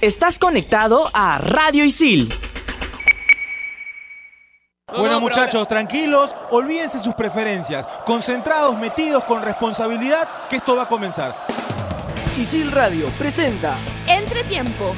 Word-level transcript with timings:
Estás 0.00 0.38
conectado 0.38 1.10
a 1.12 1.38
Radio 1.38 1.84
Isil. 1.84 2.32
Bueno 4.96 5.20
muchachos, 5.20 5.66
tranquilos, 5.66 6.36
olvídense 6.50 7.00
sus 7.00 7.14
preferencias, 7.14 7.84
concentrados, 8.06 8.78
metidos 8.78 9.24
con 9.24 9.42
responsabilidad, 9.42 10.28
que 10.48 10.56
esto 10.56 10.76
va 10.76 10.84
a 10.84 10.88
comenzar. 10.88 11.34
Isil 12.38 12.70
Radio 12.70 13.08
presenta 13.18 13.76
Entretiempo. 14.06 14.94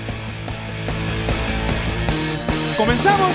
¿Comenzamos? 2.77 3.33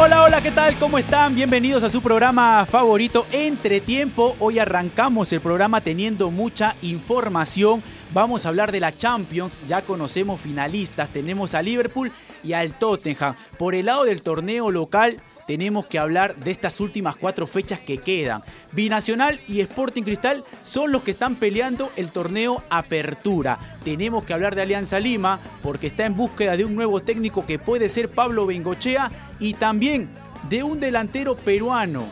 Hola, 0.00 0.22
hola, 0.22 0.40
¿qué 0.40 0.52
tal? 0.52 0.78
¿Cómo 0.78 0.96
están? 0.96 1.34
Bienvenidos 1.34 1.82
a 1.82 1.88
su 1.88 2.00
programa 2.00 2.64
favorito 2.66 3.26
Entretiempo. 3.32 4.36
Hoy 4.38 4.60
arrancamos 4.60 5.32
el 5.32 5.40
programa 5.40 5.80
teniendo 5.80 6.30
mucha 6.30 6.76
información. 6.82 7.82
Vamos 8.14 8.46
a 8.46 8.50
hablar 8.50 8.70
de 8.70 8.78
la 8.78 8.96
Champions, 8.96 9.60
ya 9.66 9.82
conocemos 9.82 10.40
finalistas, 10.40 11.08
tenemos 11.12 11.56
a 11.56 11.62
Liverpool 11.62 12.12
y 12.44 12.52
al 12.52 12.74
Tottenham. 12.74 13.34
Por 13.58 13.74
el 13.74 13.86
lado 13.86 14.04
del 14.04 14.22
torneo 14.22 14.70
local, 14.70 15.20
tenemos 15.48 15.86
que 15.86 15.98
hablar 15.98 16.36
de 16.36 16.50
estas 16.50 16.78
últimas 16.78 17.16
cuatro 17.16 17.46
fechas 17.46 17.80
que 17.80 17.96
quedan. 17.96 18.42
Binacional 18.72 19.40
y 19.48 19.60
Sporting 19.62 20.02
Cristal 20.02 20.44
son 20.62 20.92
los 20.92 21.02
que 21.02 21.12
están 21.12 21.36
peleando 21.36 21.90
el 21.96 22.10
torneo 22.10 22.62
Apertura. 22.68 23.58
Tenemos 23.82 24.24
que 24.24 24.34
hablar 24.34 24.54
de 24.54 24.60
Alianza 24.60 25.00
Lima 25.00 25.40
porque 25.62 25.86
está 25.86 26.04
en 26.04 26.14
búsqueda 26.14 26.54
de 26.54 26.66
un 26.66 26.74
nuevo 26.74 27.00
técnico 27.00 27.46
que 27.46 27.58
puede 27.58 27.88
ser 27.88 28.10
Pablo 28.10 28.44
Bengochea 28.44 29.10
y 29.40 29.54
también 29.54 30.10
de 30.50 30.62
un 30.64 30.80
delantero 30.80 31.34
peruano 31.34 32.04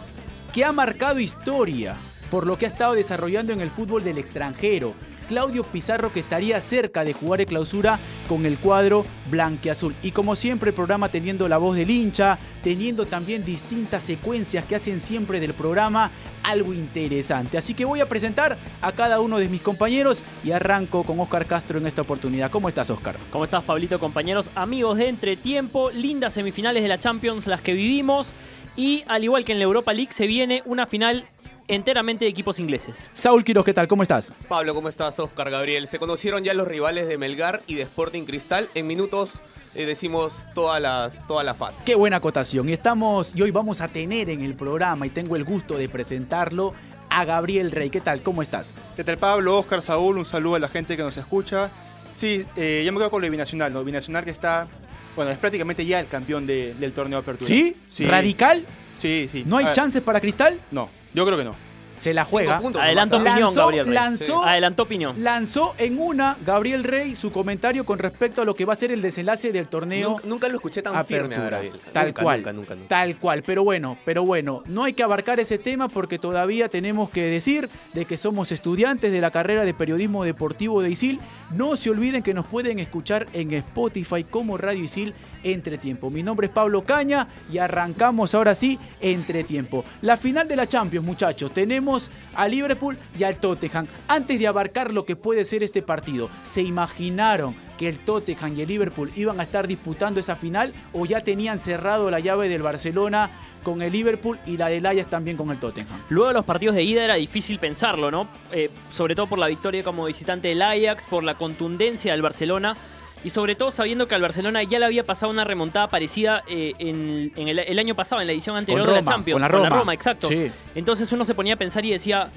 que 0.55 0.65
ha 0.65 0.73
marcado 0.73 1.21
historia 1.21 1.95
por 2.31 2.47
lo 2.47 2.57
que 2.57 2.65
ha 2.65 2.71
estado 2.71 2.95
desarrollando 2.95 3.53
en 3.53 3.61
el 3.61 3.71
fútbol 3.71 4.03
del 4.03 4.17
extranjero. 4.17 4.95
Claudio 5.29 5.63
Pizarro 5.63 6.11
que 6.11 6.21
estaría 6.21 6.59
cerca 6.63 7.05
de 7.05 7.13
jugar 7.13 7.43
en 7.43 7.49
clausura 7.49 7.99
con 8.27 8.47
el 8.47 8.59
cuadro 8.59 9.05
blanqueazul. 9.31 9.95
Y 10.03 10.11
como 10.11 10.37
siempre 10.37 10.71
el 10.71 10.75
programa 10.75 11.09
teniendo 11.09 11.49
la 11.49 11.59
voz 11.59 11.77
del 11.77 11.91
hincha, 11.91 12.39
teniendo 12.63 13.07
también 13.07 13.45
distintas 13.45 14.03
secuencias 14.03 14.65
que 14.65 14.77
hacen 14.77 15.01
siempre 15.01 15.41
del 15.41 15.55
programa 15.55 16.11
algo 16.43 16.73
interesante. 16.73 17.59
Así 17.59 17.75
que 17.75 17.85
voy 17.85 18.01
a 18.01 18.09
presentar 18.09 18.57
a 18.81 18.93
cada 18.93 19.21
uno 19.21 19.39
de 19.39 19.49
mis 19.49 19.61
compañeros 19.61 20.23
y 20.45 20.53
arranco 20.53 21.03
con 21.03 21.19
Oscar 21.21 21.47
Castro 21.47 21.79
en 21.79 21.87
esta 21.87 22.03
oportunidad. 22.03 22.51
¿Cómo 22.51 22.69
estás 22.69 22.91
Oscar? 22.91 23.17
¿Cómo 23.31 23.45
estás 23.45 23.65
Pablito, 23.65 23.99
compañeros, 23.99 24.51
amigos 24.55 24.99
de 24.99 25.09
Entretiempo? 25.09 25.91
Lindas 25.91 26.35
semifinales 26.35 26.83
de 26.83 26.89
la 26.89 26.99
Champions 26.99 27.47
las 27.47 27.61
que 27.61 27.75
vivimos. 27.75 28.33
Y 28.77 29.05
al 29.09 29.25
igual 29.25 29.45
que 29.45 29.53
en 29.53 29.59
la 29.59 29.65
Europa 29.65 29.93
League 29.93 30.13
se 30.13 30.27
viene 30.27 30.63
una 30.67 30.87
final 30.87 31.27
enteramente 31.69 32.25
de 32.25 32.31
equipos 32.31 32.59
ingleses. 32.59 33.11
Saúl 33.13 33.45
Quiroz, 33.45 33.65
¿qué 33.65 33.75
tal? 33.75 33.89
¿Cómo 33.89 34.03
estás? 34.03 34.33
Pablo, 34.49 34.75
¿cómo 34.75 34.89
estás? 34.89 35.19
Oscar 35.19 35.51
Gabriel. 35.51 35.87
Se 35.89 35.99
conocieron 35.99 36.45
ya 36.45 36.55
los 36.55 36.67
rivales 36.69 37.09
de 37.09 37.19
Melgar 37.19 37.63
y 37.67 37.75
de 37.75 37.83
Sporting 37.83 38.23
Cristal. 38.25 38.69
En 38.75 38.87
minutos 38.87 39.41
eh, 39.75 39.85
decimos 39.87 40.47
todas 40.55 40.81
las, 40.81 41.27
toda 41.27 41.43
la 41.45 41.55
fase. 41.55 41.83
Qué 41.85 41.95
buena 41.95 42.17
acotación. 42.17 42.69
Y 42.69 42.73
estamos, 42.73 43.33
y 43.35 43.43
hoy 43.43 43.51
vamos 43.51 43.81
a 43.81 43.89
tener 43.89 44.31
en 44.31 44.43
el 44.43 44.55
programa, 44.55 45.07
y 45.07 45.11
tengo 45.11 45.37
el 45.37 45.45
gusto 45.45 45.77
de 45.77 45.89
presentarlo, 45.89 46.73
a 47.11 47.25
Gabriel 47.25 47.71
Rey. 47.71 47.91
¿Qué 47.91 48.01
tal? 48.01 48.21
¿Cómo 48.23 48.43
estás? 48.43 48.75
¿Qué 48.97 49.05
tal 49.05 49.17
Pablo, 49.19 49.59
Oscar, 49.59 49.81
Saúl? 49.83 50.19
Un 50.19 50.27
saludo 50.27 50.57
a 50.57 50.59
la 50.59 50.69
gente 50.69 50.97
que 50.97 51.03
nos 51.03 51.17
escucha. 51.17 51.71
Sí, 52.15 52.45
eh, 52.57 52.83
ya 52.85 52.91
me 52.93 52.99
quedo 52.99 53.11
con 53.11 53.23
lo 53.23 53.31
binacional, 53.31 53.73
¿no? 53.73 53.85
Binacional 53.85 54.25
que 54.25 54.31
está, 54.31 54.67
bueno, 55.15 55.31
es 55.31 55.39
prácticamente 55.39 55.85
ya 55.85 56.01
el 56.01 56.09
campeón 56.09 56.47
de- 56.47 56.75
del 56.75 56.93
torneo 56.93 57.19
de 57.19 57.23
apertura. 57.23 57.47
¿Sí? 57.49 57.77
¿Radical? 58.07 58.65
Sí, 58.97 59.29
sí. 59.31 59.45
¿No 59.47 59.59
hay 59.59 59.67
Ah, 59.67 59.73
chances 59.73 60.03
para 60.03 60.21
Cristal? 60.21 60.59
No, 60.71 60.89
yo 61.17 61.27
creo 61.27 61.37
que 61.39 61.45
no. 61.45 61.57
Se 61.99 62.13
la 62.13 62.27
juega. 62.27 62.61
Puntos 62.61 62.83
Adelantó 62.83 63.17
opinión, 63.17 63.39
Lanzó- 63.55 63.61
Gabriel 63.63 63.87
Rey. 63.87 63.95
lanzó- 63.95 64.45
Adelantó 64.45 64.83
opinión. 64.83 65.25
Lanzó 65.25 65.75
en 65.79 65.99
una 65.99 66.37
Gabriel 66.45 66.85
Rey 66.85 67.15
su 67.15 67.33
comentario 67.33 67.87
con 67.87 67.99
respecto 67.99 68.43
a 68.43 68.45
lo 68.45 68.55
que 68.55 68.67
va 68.67 68.75
a 68.75 68.77
ser 68.77 68.93
el 68.93 69.01
desenlace 69.01 69.51
del 69.51 69.67
torneo. 69.67 70.11
Nunca, 70.11 70.29
nunca 70.29 70.49
lo 70.49 70.57
escuché 70.57 70.83
tan 70.83 70.93
firme 71.07 71.35
a 71.35 71.39
Apertura. 71.39 71.51
Gabriel. 71.57 71.81
Tal 71.95 72.07
Nunca, 72.09 72.23
cual. 72.23 72.39
Nunca, 72.41 72.53
nunca, 72.53 72.75
nunca. 72.75 72.89
Tal 72.89 73.17
cual. 73.17 73.43
Pero 73.45 73.65
bueno, 73.65 73.97
pero 74.05 74.25
bueno, 74.27 74.63
no 74.67 74.85
hay 74.85 74.93
que 74.93 75.05
abarcar 75.05 75.41
ese 75.41 75.57
tema 75.57 75.89
porque 75.89 76.19
todavía 76.19 76.69
tenemos 76.69 77.09
que 77.09 77.23
decir 77.25 77.71
de 77.95 78.05
que 78.05 78.19
somos 78.19 78.53
estudiantes 78.53 79.11
de 79.11 79.21
la 79.23 79.31
carrera 79.31 79.65
de 79.65 79.73
periodismo 79.73 80.23
deportivo 80.25 80.83
de 80.83 80.91
ISIL. 80.91 81.19
No 81.51 81.77
se 81.77 81.91
olviden 81.91 82.23
que 82.23 82.35
nos 82.35 82.47
pueden 82.47 82.81
escuchar 82.81 83.27
en 83.33 83.53
Spotify 83.53 84.25
como 84.25 84.59
Radio 84.59 84.83
ISIL 84.83 85.15
Entretiempo. 85.45 86.11
Mi 86.11 86.23
nombre 86.23 86.49
es 86.49 86.53
Pablo 86.53 86.83
Caña 86.85 87.29
y 87.53 87.59
arrancamos 87.59 88.35
ahora 88.35 88.55
sí 88.55 88.79
Entretiempo. 89.01 89.85
La 90.03 90.17
final 90.17 90.49
de 90.49 90.57
la 90.57 90.67
Champions, 90.67 91.07
muchachos. 91.07 91.53
Tenemos 91.53 92.11
a 92.35 92.49
Liverpool 92.49 92.99
y 93.17 93.23
al 93.23 93.37
Tottenham. 93.37 93.87
Antes 94.09 94.41
de 94.41 94.49
abarcar 94.49 94.93
lo 94.93 95.07
que 95.07 95.15
puede 95.15 95.45
ser 95.45 95.63
este 95.63 95.83
partido, 95.83 96.29
¿se 96.43 96.63
imaginaron 96.63 97.55
que 97.77 97.89
el 97.89 97.99
Tottenham 97.99 98.57
y 98.57 98.63
el 98.63 98.69
Liverpool 98.69 99.11
iban 99.17 99.41
a 99.41 99.43
estar 99.43 99.67
disputando 99.67 100.21
esa 100.21 100.37
final 100.37 100.73
o 100.93 101.07
ya 101.07 101.21
tenían 101.21 101.59
cerrado 101.59 102.11
la 102.11 102.21
llave 102.21 102.49
del 102.49 102.63
Barcelona 102.63 103.31
con 103.63 103.83
el 103.83 103.93
Liverpool 103.93 104.39
y 104.47 104.57
la 104.57 104.69
del 104.69 104.87
Ajax 104.87 105.09
también 105.11 105.37
con 105.37 105.51
el 105.51 105.59
Tottenham? 105.59 106.01
Luego 106.09 106.29
de 106.29 106.35
los 106.35 106.45
partidos 106.45 106.77
de 106.77 106.85
ida 106.85 107.05
era 107.05 107.15
difícil 107.15 107.59
pensarlo, 107.59 108.11
¿no? 108.11 108.29
Eh, 108.53 108.71
sobre 108.93 109.15
todo 109.15 109.27
por 109.27 109.39
la 109.39 109.49
victoria 109.49 109.83
como 109.83 110.05
visitante 110.07 110.49
del 110.49 110.63
Ajax, 110.63 111.05
por 111.07 111.25
la 111.25 111.35
contundencia 111.35 112.13
del 112.13 112.23
Barcelona 112.23 112.77
y 113.25 113.31
sobre 113.31 113.57
todo 113.57 113.73
sabiendo 113.73 114.07
que 114.07 114.15
al 114.15 114.23
Barcelona 114.23 114.63
ya 114.63 114.79
le 114.79 114.85
había 114.85 115.05
pasado 115.05 115.33
una 115.33 115.43
remontada 115.43 115.89
parecida 115.89 116.45
eh, 116.47 116.75
en, 116.79 117.33
en 117.35 117.49
el, 117.49 117.59
el 117.59 117.79
año 117.79 117.95
pasado, 117.97 118.21
en 118.21 118.29
la 118.29 118.33
edición 118.33 118.57
anterior 118.57 118.87
de 118.87 118.93
la 118.93 118.99
Roma, 119.01 119.11
Champions. 119.11 119.35
con 119.35 119.43
la 119.43 119.69
Roma. 119.69 119.95
exacto. 119.95 120.29
Sí. 120.29 120.51
Entonces 120.75 121.11
uno 121.11 121.25
se 121.25 121.35
ponía 121.35 121.55
a 121.55 121.57
pensar 121.57 121.85
y 121.85 121.91
decía, 121.91 122.29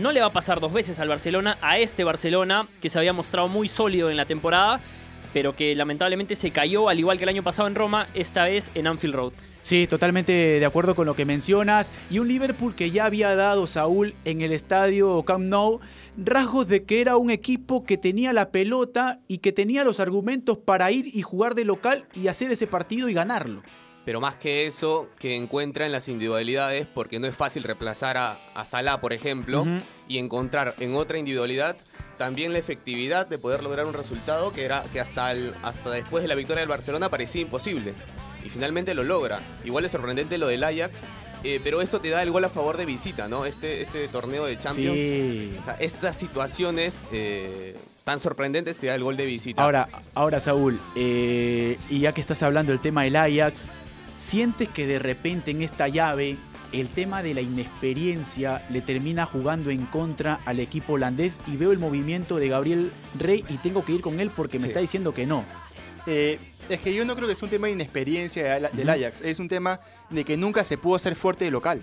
no 0.00 0.12
le 0.12 0.20
va 0.20 0.26
a 0.26 0.32
pasar 0.32 0.60
dos 0.60 0.72
veces 0.72 0.98
al 0.98 1.08
Barcelona, 1.08 1.58
a 1.60 1.78
este 1.78 2.04
Barcelona 2.04 2.66
que 2.80 2.90
se 2.90 2.98
había 2.98 3.12
mostrado 3.12 3.48
muy 3.48 3.68
sólido 3.68 4.10
en 4.10 4.16
la 4.16 4.24
temporada, 4.24 4.80
pero 5.32 5.54
que 5.54 5.74
lamentablemente 5.74 6.34
se 6.34 6.50
cayó, 6.50 6.88
al 6.88 6.98
igual 6.98 7.18
que 7.18 7.24
el 7.24 7.28
año 7.28 7.42
pasado 7.42 7.68
en 7.68 7.74
Roma, 7.74 8.08
esta 8.14 8.44
vez 8.44 8.70
en 8.74 8.86
Anfield 8.86 9.14
Road. 9.14 9.32
Sí, 9.62 9.86
totalmente 9.86 10.32
de 10.32 10.64
acuerdo 10.64 10.94
con 10.94 11.06
lo 11.06 11.14
que 11.14 11.26
mencionas. 11.26 11.92
Y 12.10 12.18
un 12.18 12.28
Liverpool 12.28 12.74
que 12.74 12.90
ya 12.90 13.04
había 13.04 13.36
dado 13.36 13.66
Saúl 13.66 14.14
en 14.24 14.40
el 14.40 14.52
estadio 14.52 15.22
Camp 15.24 15.44
Nou 15.44 15.80
rasgos 16.16 16.68
de 16.68 16.84
que 16.84 17.00
era 17.00 17.16
un 17.16 17.30
equipo 17.30 17.84
que 17.84 17.98
tenía 17.98 18.32
la 18.32 18.50
pelota 18.50 19.20
y 19.28 19.38
que 19.38 19.52
tenía 19.52 19.84
los 19.84 20.00
argumentos 20.00 20.58
para 20.58 20.90
ir 20.90 21.06
y 21.06 21.22
jugar 21.22 21.54
de 21.54 21.64
local 21.64 22.06
y 22.14 22.28
hacer 22.28 22.50
ese 22.50 22.66
partido 22.66 23.08
y 23.08 23.14
ganarlo. 23.14 23.62
Pero 24.10 24.20
más 24.20 24.34
que 24.34 24.66
eso, 24.66 25.06
que 25.20 25.36
encuentra 25.36 25.86
en 25.86 25.92
las 25.92 26.08
individualidades, 26.08 26.84
porque 26.84 27.20
no 27.20 27.28
es 27.28 27.36
fácil 27.36 27.62
reemplazar 27.62 28.16
a, 28.16 28.36
a 28.56 28.64
Salah, 28.64 29.00
por 29.00 29.12
ejemplo, 29.12 29.64
y 30.08 30.18
encontrar 30.18 30.74
en 30.80 30.96
otra 30.96 31.16
individualidad 31.16 31.76
también 32.18 32.52
la 32.52 32.58
efectividad 32.58 33.28
de 33.28 33.38
poder 33.38 33.62
lograr 33.62 33.86
un 33.86 33.94
resultado 33.94 34.52
que 34.52 34.64
era 34.64 34.82
que 34.92 34.98
hasta, 34.98 35.30
el- 35.30 35.54
hasta 35.62 35.90
después 35.92 36.22
de 36.22 36.28
la 36.28 36.34
victoria 36.34 36.58
del 36.58 36.68
Barcelona 36.68 37.08
parecía 37.08 37.40
imposible. 37.42 37.94
Y 38.44 38.48
finalmente 38.50 38.94
lo 38.94 39.04
logra. 39.04 39.38
Igual 39.64 39.84
es 39.84 39.92
sorprendente 39.92 40.38
lo 40.38 40.48
del 40.48 40.64
Ajax, 40.64 41.02
eh, 41.44 41.60
pero 41.62 41.80
esto 41.80 42.00
te 42.00 42.08
da 42.10 42.20
el 42.24 42.32
gol 42.32 42.44
a 42.44 42.48
favor 42.48 42.76
de 42.78 42.86
visita, 42.86 43.28
¿no? 43.28 43.44
Este, 43.46 43.80
este 43.80 44.08
torneo 44.08 44.44
de 44.44 44.58
Champions. 44.58 44.96
Sí. 44.98 45.54
O 45.56 45.62
sea, 45.62 45.74
estas 45.74 46.16
situaciones 46.16 47.04
eh, 47.12 47.76
tan 48.02 48.18
sorprendentes 48.18 48.76
te 48.78 48.88
da 48.88 48.96
el 48.96 49.04
gol 49.04 49.16
de 49.16 49.24
visita. 49.26 49.62
Ahora, 49.62 49.88
ahora 50.16 50.40
Saúl, 50.40 50.80
eh, 50.96 51.78
y 51.88 52.00
ya 52.00 52.12
que 52.12 52.20
estás 52.20 52.42
hablando 52.42 52.72
del 52.72 52.80
tema 52.80 53.04
del 53.04 53.14
Ajax, 53.14 53.66
¿sientes 54.20 54.68
que 54.68 54.86
de 54.86 54.98
repente 54.98 55.50
en 55.50 55.62
esta 55.62 55.88
llave 55.88 56.36
el 56.72 56.86
tema 56.86 57.22
de 57.24 57.34
la 57.34 57.40
inexperiencia 57.40 58.64
le 58.70 58.80
termina 58.80 59.26
jugando 59.26 59.70
en 59.70 59.86
contra 59.86 60.38
al 60.44 60.60
equipo 60.60 60.92
holandés? 60.92 61.40
Y 61.46 61.56
veo 61.56 61.72
el 61.72 61.78
movimiento 61.78 62.36
de 62.36 62.48
Gabriel 62.48 62.92
Rey 63.18 63.44
y 63.48 63.56
tengo 63.56 63.84
que 63.84 63.92
ir 63.92 64.00
con 64.00 64.20
él 64.20 64.30
porque 64.30 64.58
me 64.58 64.64
Sí. 64.64 64.68
está 64.68 64.80
diciendo 64.80 65.12
que 65.14 65.26
no. 65.26 65.44
Eh, 66.06 66.38
es 66.68 66.80
que 66.80 66.94
yo 66.94 67.04
no 67.04 67.16
creo 67.16 67.26
que 67.28 67.34
sea 67.34 67.46
un 67.46 67.50
tema 67.50 67.66
de 67.66 67.72
inexperiencia 67.72 68.60
de 68.60 68.68
del. 68.72 68.88
Ajax. 68.88 69.20
Es 69.22 69.38
un 69.40 69.48
tema 69.48 69.80
de 70.10 70.24
que 70.24 70.36
nunca 70.36 70.62
se 70.64 70.78
pudo 70.78 70.94
hacer 70.96 71.16
fuerte 71.16 71.44
de 71.46 71.50
local. 71.50 71.82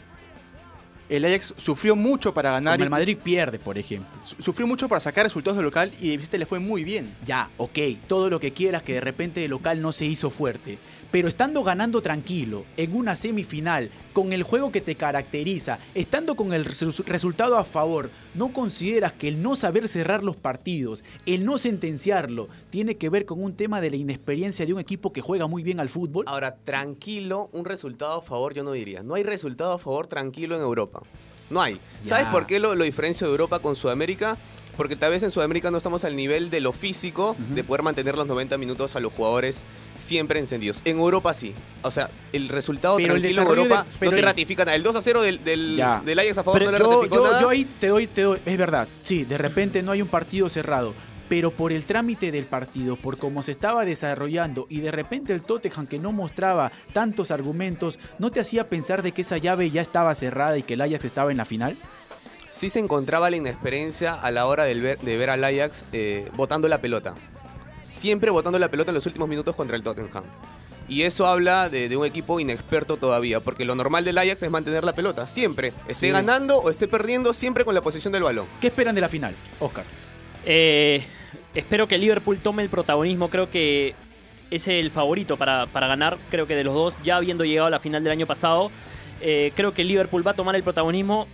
El 1.10 1.24
Ajax 1.24 1.54
sufrió 1.58 1.96
mucho 1.96 2.34
para 2.34 2.52
ganar. 2.52 2.74
Como 2.76 2.84
el 2.84 2.90
Madrid 2.90 3.18
pierde, 3.18 3.60
por 3.60 3.78
ejemplo. 3.78 4.10
su- 4.26 4.42
Sufrió 4.42 4.68
mucho 4.68 4.90
para 4.90 5.00
sacar 5.00 5.24
resultados 5.26 5.56
de 5.58 5.64
local 5.64 5.92
y 6.02 6.10
de 6.10 6.18
visita 6.18 6.38
le 6.38 6.46
fue 6.46 6.60
muy 6.60 6.84
bien. 6.84 7.16
Ya, 7.26 7.50
ok, 7.58 7.80
todo 8.08 8.30
lo 8.30 8.42
que 8.42 8.52
quieras 8.52 8.84
que 8.84 8.94
de 8.94 9.02
repente 9.02 9.44
el 9.46 9.52
local 9.52 9.82
no 9.82 9.94
se 9.94 10.06
hizo 10.06 10.30
fuerte. 10.30 10.78
Pero 11.12 11.28
estando 11.28 11.64
ganando 11.64 12.02
tranquilo, 12.02 12.66
en 12.76 12.96
una 12.96 13.16
semifinal, 13.16 13.90
con 14.14 14.34
el 14.34 14.44
juego 14.44 14.72
que 14.72 14.82
te 14.82 14.96
caracteriza, 14.96 15.80
estando 15.96 16.36
con 16.36 16.52
el 16.54 16.66
resu- 16.66 17.04
resultado 17.06 17.58
a 17.58 17.64
favor, 17.64 18.10
¿no 18.36 18.52
consideras 18.52 19.14
que 19.14 19.28
el 19.30 19.42
no 19.42 19.56
saber 19.56 19.88
cerrar 19.88 20.24
los 20.24 20.36
partidos, 20.36 21.04
el 21.26 21.46
no 21.46 21.58
sentenciarlo, 21.58 22.50
tiene 22.70 22.98
que 22.98 23.10
ver 23.10 23.26
con 23.26 23.42
un 23.42 23.54
tema 23.56 23.80
de 23.80 23.90
la 23.92 23.96
inexperiencia 23.96 24.66
de 24.66 24.74
un 24.74 24.80
equipo 24.80 25.14
que 25.14 25.22
juega 25.22 25.48
muy 25.48 25.64
bien 25.64 25.80
al 25.80 25.90
fútbol? 25.90 26.26
Ahora, 26.28 26.56
tranquilo, 26.56 27.50
un 27.54 27.64
resultado 27.66 28.18
a 28.18 28.22
favor 28.22 28.54
yo 28.54 28.64
no 28.64 28.74
diría. 28.74 29.02
No 29.02 29.14
hay 29.16 29.24
resultado 29.24 29.72
a 29.74 29.80
favor 29.80 30.08
tranquilo 30.08 30.56
en 30.56 30.62
Europa. 30.62 31.02
No 31.50 31.62
hay. 31.62 31.80
¿Sabes 32.04 32.26
por 32.26 32.46
qué 32.46 32.60
lo, 32.60 32.76
lo 32.76 32.84
diferencio 32.84 33.26
de 33.28 33.32
Europa 33.32 33.60
con 33.60 33.78
Sudamérica? 33.78 34.38
Porque 34.78 34.96
tal 34.96 35.12
vez 35.12 35.24
en 35.24 35.32
Sudamérica 35.32 35.72
no 35.72 35.78
estamos 35.78 36.06
al 36.06 36.16
nivel 36.16 36.50
de 36.52 36.62
lo 36.62 36.72
físico 36.72 37.36
de 37.54 37.64
poder 37.64 37.82
mantener 37.82 38.16
los 38.16 38.28
90 38.28 38.58
minutos 38.60 38.96
a 38.96 39.00
los 39.00 39.12
jugadores 39.12 39.66
siempre 39.96 40.40
encendidos. 40.40 40.82
En 40.86 41.00
Europa 41.00 41.34
sí. 41.34 41.54
O 41.82 41.90
sea, 41.92 42.10
el 42.32 42.48
resultado 42.50 42.98
Pero 42.98 43.16
el 43.16 43.22
tranquilo 43.22 43.42
en 43.42 43.48
desarrollo 43.48 43.64
Europa 43.64 43.86
pero 44.00 44.12
no 44.12 44.16
se 44.16 44.20
el- 44.20 44.26
ratifica 44.26 44.66
nada. 44.66 44.76
El 44.76 44.84
2 44.84 44.96
a 44.96 45.02
0 45.02 45.22
del, 45.24 45.44
del, 45.44 45.80
Ajax 45.82 46.38
a 46.38 46.44
favor 46.44 46.60
Pero 46.60 46.72
no 46.72 46.78
le 46.78 46.84
yo, 46.84 46.92
ratificó 46.92 47.16
yo- 47.18 47.24
nada. 47.24 47.42
yo 47.42 47.50
ahí 47.50 47.66
te 47.80 47.88
doy, 47.88 48.08
te 48.08 48.22
doy, 48.22 48.40
es 48.46 48.58
verdad, 48.58 48.88
sí, 49.04 49.24
de 49.26 49.38
repente 49.38 49.82
no 49.82 49.92
hay 49.92 50.02
un 50.02 50.08
partido 50.08 50.48
cerrado. 50.48 50.94
pero 51.30 51.52
por 51.52 51.74
el 51.74 51.84
trámite 51.84 52.32
del 52.32 52.46
partido, 52.46 52.96
por 52.96 53.18
cómo 53.18 53.44
se 53.44 53.52
estaba 53.52 53.84
desarrollando 53.84 54.66
y 54.70 54.80
de 54.80 54.92
repente 54.92 55.34
el 55.34 55.44
Tottenham 55.44 55.86
que 55.86 56.00
no 56.00 56.14
mostraba 56.14 56.72
tantos 56.94 57.32
argumentos, 57.32 58.00
¿no 58.18 58.32
te 58.32 58.40
hacía 58.40 58.70
pensar 58.70 59.02
de 59.04 59.12
que 59.12 59.24
esa 59.24 59.38
llave 59.38 59.70
ya 59.70 59.82
estaba 59.82 60.16
cerrada 60.16 60.58
y 60.58 60.64
que 60.64 60.76
el 60.76 60.82
Ajax 60.82 61.04
estaba 61.04 61.30
en 61.32 61.36
la 61.38 61.44
final? 61.44 61.76
Sí 62.58 62.70
se 62.70 62.80
encontraba 62.80 63.30
la 63.30 63.38
inexperiencia 63.38 64.16
a 64.16 64.32
la 64.32 64.48
hora 64.48 64.64
ver- 64.66 64.98
de 65.00 65.18
ver 65.18 65.30
al 65.30 65.44
Ajax 65.44 65.86
eh, 65.94 66.28
botando 66.36 66.68
la 66.68 66.80
pelota. 66.80 67.14
Siempre 67.84 68.32
botando 68.32 68.58
la 68.58 68.68
pelota 68.68 68.90
en 68.90 68.96
los 68.96 69.06
últimos 69.06 69.30
minutos 69.30 69.56
contra 69.56 69.76
el 69.76 69.84
Tottenham. 69.84 70.24
Y 70.90 71.04
eso 71.04 71.28
habla 71.28 71.70
de, 71.70 71.88
de 71.88 71.98
un 71.98 72.06
equipo 72.06 72.40
inexperto 72.40 72.98
todavía, 72.98 73.42
porque 73.42 73.64
lo 73.64 73.76
normal 73.76 74.04
del 74.06 74.18
Ajax 74.18 74.42
es 74.42 74.50
mantener 74.50 74.84
la 74.84 74.94
pelota, 74.94 75.28
siempre. 75.28 75.68
Esté 75.88 76.08
Sí. 76.08 76.10
ganando 76.12 76.58
o 76.58 76.70
esté 76.72 76.88
perdiendo, 76.88 77.32
siempre 77.34 77.64
con 77.64 77.76
la 77.76 77.82
posesión 77.82 78.12
del 78.12 78.24
balón. 78.24 78.48
¿Qué 78.60 78.68
esperan 78.68 78.96
de 78.96 79.02
la 79.02 79.10
final, 79.10 79.36
Oscar? 79.60 79.84
Eh, 80.46 81.04
espero 81.54 81.88
que 81.88 81.96
el 81.96 82.02
Liverpool 82.02 82.38
tome 82.42 82.64
el 82.64 82.70
protagonismo. 82.70 83.30
Creo 83.30 83.52
que 83.52 83.94
es 84.50 84.68
el 84.68 84.90
favorito 84.90 85.38
para, 85.38 85.68
para 85.68 85.88
ganar. 85.88 86.18
Creo 86.32 86.48
que 86.48 86.56
de 86.56 86.64
los 86.64 86.74
dos, 86.74 86.94
ya 87.04 87.18
habiendo 87.18 87.44
llegado 87.44 87.68
a 87.68 87.70
la 87.72 87.80
final 87.80 88.02
del 88.04 88.14
año 88.14 88.26
pasado, 88.26 88.72
eh, 89.22 89.52
creo 89.56 89.74
que 89.74 89.82
el 89.82 89.90
Liverpool 89.90 90.26
va 90.26 90.32
a 90.32 90.36
tomar 90.36 90.56
el 90.56 90.64
protagonismo. 90.64 91.28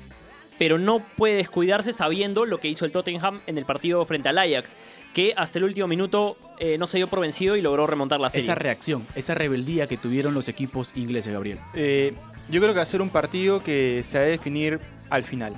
Pero 0.59 0.77
no 0.77 1.03
puede 1.17 1.35
descuidarse 1.35 1.94
sabiendo 1.94 2.45
lo 2.45 2.59
que 2.59 2.67
hizo 2.67 2.85
el 2.85 2.91
Tottenham 2.91 3.41
en 3.47 3.57
el 3.57 3.65
partido 3.65 4.05
frente 4.05 4.29
al 4.29 4.38
Ajax, 4.38 4.77
que 5.13 5.33
hasta 5.35 5.59
el 5.59 5.65
último 5.65 5.88
minuto 5.88 6.38
eh, 6.59 6.77
no 6.77 6.88
se 6.88 6.97
dio 6.97 7.07
por 7.07 7.19
vencido 7.19 7.55
y 7.55 7.61
logró 7.61 7.88
remontar 7.88 8.21
la 8.21 8.29
serie. 8.29 8.44
Esa 8.44 8.55
reacción, 8.55 9.05
esa 9.15 9.33
rebeldía 9.35 9.88
que 9.88 9.97
tuvieron 9.97 10.33
los 10.33 10.47
equipos 10.47 10.91
ingleses, 10.95 11.33
Gabriel. 11.33 11.59
Eh, 11.73 12.13
yo 12.50 12.59
creo 12.61 12.73
que 12.73 12.77
va 12.77 12.83
a 12.83 12.85
ser 12.85 13.01
un 13.01 13.09
partido 13.09 13.63
que 13.63 14.01
se 14.03 14.17
va 14.17 14.25
a 14.25 14.27
definir 14.27 14.79
al 15.09 15.23
final. 15.23 15.53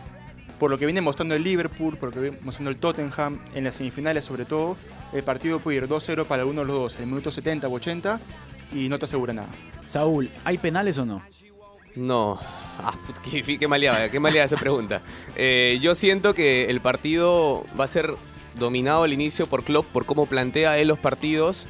Por 0.59 0.71
lo 0.71 0.77
que 0.77 0.85
viene 0.85 1.01
mostrando 1.01 1.35
el 1.35 1.43
Liverpool, 1.43 1.97
por 1.97 2.09
lo 2.09 2.15
que 2.15 2.21
viene 2.21 2.37
mostrando 2.41 2.69
el 2.69 2.77
Tottenham, 2.77 3.39
en 3.53 3.65
las 3.65 3.75
semifinales 3.75 4.23
sobre 4.23 4.45
todo, 4.45 4.77
el 5.13 5.23
partido 5.23 5.59
puede 5.59 5.77
ir 5.77 5.87
2-0 5.87 6.25
para 6.25 6.45
uno 6.45 6.61
de 6.61 6.67
los 6.67 6.75
dos, 6.75 6.95
en 6.95 7.01
el 7.01 7.07
minuto 7.07 7.31
70 7.31 7.67
o 7.67 7.73
80, 7.73 8.19
y 8.73 8.87
no 8.87 8.97
te 8.97 9.05
asegura 9.05 9.33
nada. 9.33 9.49
Saúl, 9.85 10.29
¿hay 10.45 10.57
penales 10.57 10.97
o 10.97 11.05
no? 11.05 11.21
No. 11.95 12.39
Ah, 12.79 12.93
qué, 13.29 13.57
qué 13.57 13.67
maleada, 13.67 14.09
qué 14.09 14.19
maleada 14.19 14.45
esa 14.45 14.57
pregunta. 14.57 15.01
Eh, 15.35 15.79
yo 15.81 15.95
siento 15.95 16.33
que 16.33 16.65
el 16.69 16.81
partido 16.81 17.63
va 17.79 17.85
a 17.85 17.87
ser 17.87 18.13
dominado 18.55 19.03
al 19.03 19.13
inicio 19.13 19.47
por 19.47 19.63
Klopp, 19.63 19.85
por 19.87 20.05
cómo 20.05 20.25
plantea 20.25 20.77
él 20.77 20.87
los 20.89 20.99
partidos. 20.99 21.67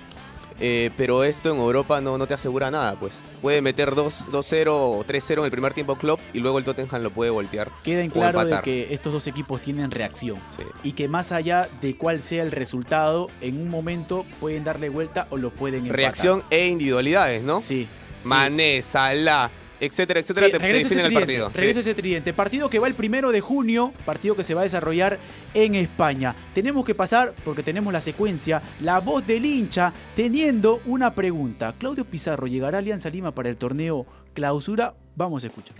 eh, 0.59 0.89
pero 0.95 1.23
esto 1.25 1.51
en 1.51 1.57
Europa 1.57 1.99
no, 1.99 2.17
no 2.17 2.27
te 2.27 2.33
asegura 2.33 2.71
nada, 2.71 2.95
pues. 2.95 3.13
Puede 3.41 3.61
meter 3.61 3.93
2 3.93 4.27
2-0 4.31 4.67
o 4.69 5.03
3-0 5.05 5.39
en 5.39 5.45
el 5.45 5.51
primer 5.51 5.73
tiempo 5.73 5.95
Klopp 5.95 6.19
y 6.33 6.39
luego 6.39 6.57
el 6.59 6.63
Tottenham 6.65 7.03
lo 7.03 7.11
puede 7.11 7.29
voltear. 7.29 7.69
Queda 7.83 8.01
en 8.01 8.09
claro 8.09 8.43
de 8.45 8.61
que 8.61 8.93
estos 8.93 9.11
dos 9.13 9.27
equipos 9.27 9.61
tienen 9.61 9.91
reacción. 9.91 10.39
Sí. 10.47 10.63
Y 10.83 10.93
que 10.93 11.07
más 11.09 11.31
allá 11.33 11.67
de 11.81 11.97
cuál 11.97 12.21
sea 12.21 12.41
el 12.41 12.51
resultado, 12.51 13.29
en 13.41 13.59
un 13.61 13.69
momento 13.69 14.25
pueden 14.39 14.63
darle 14.63 14.89
vuelta 14.89 15.27
o 15.29 15.37
lo 15.37 15.49
pueden 15.51 15.79
empatar. 15.81 15.97
Reacción 15.97 16.43
e 16.49 16.65
individualidades, 16.67 17.43
¿no? 17.43 17.59
Sí. 17.59 17.87
sí. 18.21 18.27
Mané, 18.27 18.81
Salah, 18.81 19.51
etcétera, 19.79 20.19
etcétera, 20.19 20.47
Sí, 20.47 20.51
te, 20.53 20.57
te 20.59 20.63
regresa 20.63 20.87
ese 20.87 20.95
el 21.01 21.07
tridente, 21.07 21.19
partido. 21.19 21.51
regresa 21.53 21.79
ese 21.79 21.93
tridente. 21.93 22.33
Partido 22.33 22.69
que 22.69 22.79
va 22.79 22.87
el 22.87 22.93
primero 22.95 23.31
de 23.31 23.41
junio, 23.41 23.93
partido 24.05 24.35
que 24.35 24.43
se 24.43 24.53
va 24.53 24.61
a 24.61 24.63
desarrollar 24.63 25.19
en 25.53 25.75
España. 25.75 26.35
Tenemos 26.53 26.85
que 26.85 26.95
pasar, 26.95 27.33
porque 27.43 27.63
tenemos 27.63 27.91
la 27.93 28.01
secuencia, 28.01 28.61
la 28.81 28.99
voz 28.99 29.25
del 29.25 29.45
hincha, 29.45 29.91
teniendo 30.15 30.81
una 30.85 31.13
pregunta. 31.13 31.73
¿Claudio 31.77 32.05
Pizarro 32.05 32.47
llegará 32.47 32.77
a 32.77 32.79
Alianza 32.79 33.09
Lima 33.09 33.31
para 33.33 33.49
el 33.49 33.57
torneo 33.57 34.05
clausura? 34.33 34.93
Vamos 35.15 35.43
a 35.43 35.47
escuchar. 35.47 35.75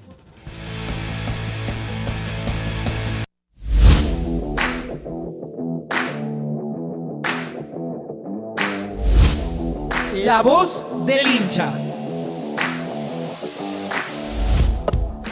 La 10.13 10.41
voz 10.41 10.83
del 11.05 11.27
hincha. 11.27 11.71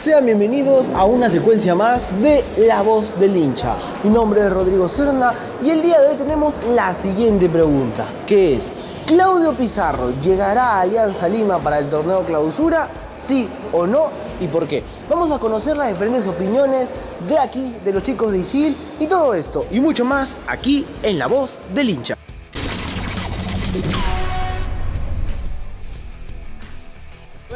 Sean 0.04 0.26
bienvenidos 0.26 0.90
a 0.90 1.06
una 1.06 1.30
secuencia 1.30 1.74
más 1.74 2.12
de 2.20 2.44
La 2.58 2.82
Voz 2.82 3.18
del 3.18 3.34
Hincha. 3.34 3.78
Mi 4.02 4.10
nombre 4.10 4.42
es 4.42 4.52
Rodrigo 4.52 4.86
Serna 4.86 5.32
y 5.62 5.70
el 5.70 5.80
día 5.80 5.98
de 5.98 6.08
hoy 6.08 6.16
tenemos 6.16 6.56
la 6.74 6.92
siguiente 6.92 7.48
pregunta, 7.48 8.06
que 8.26 8.56
es, 8.56 8.64
¿Claudio 9.06 9.54
Pizarro 9.54 10.12
llegará 10.20 10.72
a 10.72 10.80
Alianza 10.82 11.26
Lima 11.26 11.58
para 11.58 11.78
el 11.78 11.88
torneo 11.88 12.22
clausura? 12.26 12.90
¿Sí 13.16 13.48
o 13.72 13.86
no? 13.86 14.08
¿Y 14.42 14.46
por 14.46 14.66
qué? 14.66 14.82
Vamos 15.08 15.30
a 15.30 15.38
conocer 15.38 15.74
las 15.74 15.88
diferentes 15.88 16.26
opiniones 16.26 16.92
de 17.26 17.38
aquí, 17.38 17.74
de 17.82 17.92
los 17.94 18.02
chicos 18.02 18.30
de 18.30 18.40
Isil 18.40 18.76
y 19.00 19.06
todo 19.06 19.32
esto 19.32 19.64
y 19.70 19.80
mucho 19.80 20.04
más 20.04 20.36
aquí 20.46 20.84
en 21.02 21.18
La 21.18 21.28
Voz 21.28 21.62
del 21.74 21.88
Hincha. 21.88 22.13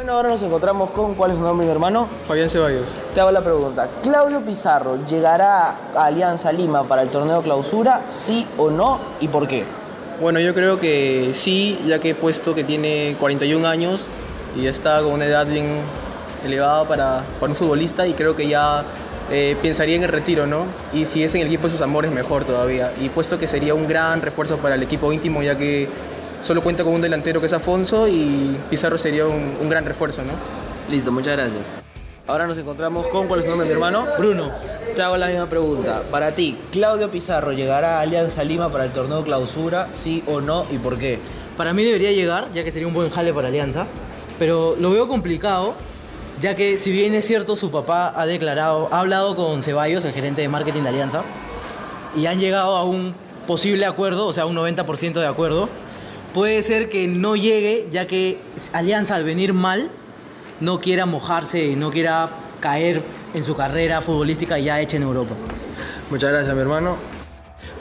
Bueno, 0.09 0.21
ahora 0.21 0.29
nos 0.29 0.41
encontramos 0.41 0.89
con, 0.89 1.13
¿cuál 1.13 1.29
es 1.29 1.37
su 1.37 1.43
nombre, 1.43 1.67
mi 1.67 1.71
hermano? 1.71 2.07
Fabián 2.27 2.49
Ceballos. 2.49 2.87
Te 3.13 3.21
hago 3.21 3.29
la 3.29 3.41
pregunta. 3.41 3.87
¿Claudio 4.01 4.41
Pizarro 4.41 5.05
llegará 5.05 5.75
a 5.93 6.05
Alianza 6.05 6.51
Lima 6.51 6.87
para 6.87 7.03
el 7.03 7.09
torneo 7.09 7.43
clausura? 7.43 8.07
¿Sí 8.09 8.47
o 8.57 8.71
no? 8.71 8.99
¿Y 9.19 9.27
por 9.27 9.47
qué? 9.47 9.65
Bueno, 10.19 10.39
yo 10.39 10.55
creo 10.55 10.79
que 10.79 11.29
sí, 11.35 11.79
ya 11.85 11.99
que 11.99 12.09
he 12.09 12.15
puesto 12.15 12.55
que 12.55 12.63
tiene 12.63 13.17
41 13.19 13.67
años 13.67 14.07
y 14.55 14.63
ya 14.63 14.71
está 14.71 14.99
con 15.03 15.11
una 15.11 15.27
edad 15.27 15.45
bien 15.45 15.81
elevada 16.43 16.87
para, 16.87 17.23
para 17.39 17.51
un 17.51 17.55
futbolista 17.55 18.07
y 18.07 18.13
creo 18.13 18.35
que 18.35 18.47
ya 18.47 18.85
eh, 19.29 19.55
pensaría 19.61 19.95
en 19.95 20.01
el 20.01 20.09
retiro, 20.09 20.47
¿no? 20.47 20.65
Y 20.91 21.05
si 21.05 21.23
es 21.23 21.35
en 21.35 21.41
el 21.41 21.47
equipo 21.47 21.67
de 21.67 21.73
sus 21.73 21.81
amores, 21.81 22.09
mejor 22.09 22.45
todavía. 22.45 22.91
Y 22.99 23.09
puesto 23.09 23.37
que 23.37 23.45
sería 23.45 23.75
un 23.75 23.87
gran 23.87 24.23
refuerzo 24.23 24.57
para 24.57 24.73
el 24.73 24.81
equipo 24.81 25.13
íntimo, 25.13 25.43
ya 25.43 25.55
que 25.55 25.87
solo 26.43 26.61
cuenta 26.61 26.83
con 26.83 26.93
un 26.93 27.01
delantero 27.01 27.39
que 27.39 27.47
es 27.47 27.53
Afonso 27.53 28.07
y 28.07 28.57
Pizarro 28.69 28.97
sería 28.97 29.25
un, 29.25 29.57
un 29.61 29.69
gran 29.69 29.85
refuerzo, 29.85 30.21
¿no? 30.23 30.33
Listo, 30.91 31.11
muchas 31.11 31.37
gracias. 31.37 31.61
Ahora 32.29 32.45
nos 32.45 32.59
encontramos 32.59 33.07
con, 33.07 33.27
¿cuál 33.27 33.39
es 33.39 33.45
su 33.45 33.49
nombre, 33.49 33.67
mi 33.67 33.73
hermano? 33.73 34.05
Bruno. 34.19 34.51
Te 34.95 35.01
hago 35.01 35.17
la 35.17 35.27
misma 35.27 35.47
pregunta. 35.47 36.03
Para 36.11 36.31
ti, 36.33 36.57
¿Claudio 36.71 37.09
Pizarro 37.09 37.53
llegará 37.53 37.97
a 37.97 38.01
Alianza 38.01 38.43
Lima 38.43 38.69
para 38.69 38.85
el 38.85 38.91
torneo 38.91 39.23
clausura? 39.23 39.89
¿Sí 39.93 40.23
o 40.27 40.39
no? 40.39 40.65
¿Y 40.69 40.77
por 40.77 40.99
qué? 40.99 41.19
Para 41.57 41.73
mí 41.73 41.83
debería 41.83 42.11
llegar, 42.11 42.47
ya 42.53 42.63
que 42.63 42.71
sería 42.71 42.87
un 42.87 42.93
buen 42.93 43.09
jale 43.09 43.33
para 43.33 43.47
Alianza, 43.47 43.87
pero 44.37 44.75
lo 44.79 44.91
veo 44.91 45.07
complicado, 45.07 45.73
ya 46.39 46.55
que 46.55 46.77
si 46.77 46.91
bien 46.91 47.15
es 47.15 47.25
cierto 47.25 47.55
su 47.55 47.71
papá 47.71 48.13
ha 48.15 48.25
declarado, 48.27 48.89
ha 48.91 48.99
hablado 48.99 49.35
con 49.35 49.63
Ceballos, 49.63 50.05
el 50.05 50.13
gerente 50.13 50.41
de 50.41 50.49
marketing 50.49 50.83
de 50.83 50.89
Alianza, 50.89 51.23
y 52.15 52.27
han 52.27 52.39
llegado 52.39 52.77
a 52.77 52.83
un 52.83 53.15
posible 53.47 53.85
acuerdo, 53.87 54.27
o 54.27 54.33
sea, 54.33 54.45
un 54.45 54.55
90% 54.55 55.13
de 55.13 55.25
acuerdo, 55.25 55.67
puede 56.33 56.61
ser 56.61 56.89
que 56.89 57.07
no 57.07 57.35
llegue, 57.35 57.87
ya 57.91 58.07
que 58.07 58.39
Alianza 58.73 59.15
al 59.15 59.23
venir 59.23 59.53
mal 59.53 59.89
no 60.59 60.81
quiera 60.81 61.05
mojarse 61.05 61.75
no 61.75 61.89
quiera 61.89 62.29
caer 62.59 63.01
en 63.33 63.43
su 63.43 63.55
carrera 63.55 64.01
futbolística 64.01 64.59
ya 64.59 64.79
hecha 64.81 64.97
en 64.97 65.03
Europa. 65.03 65.35
Muchas 66.09 66.31
gracias, 66.31 66.53
mi 66.55 66.61
hermano. 66.61 66.97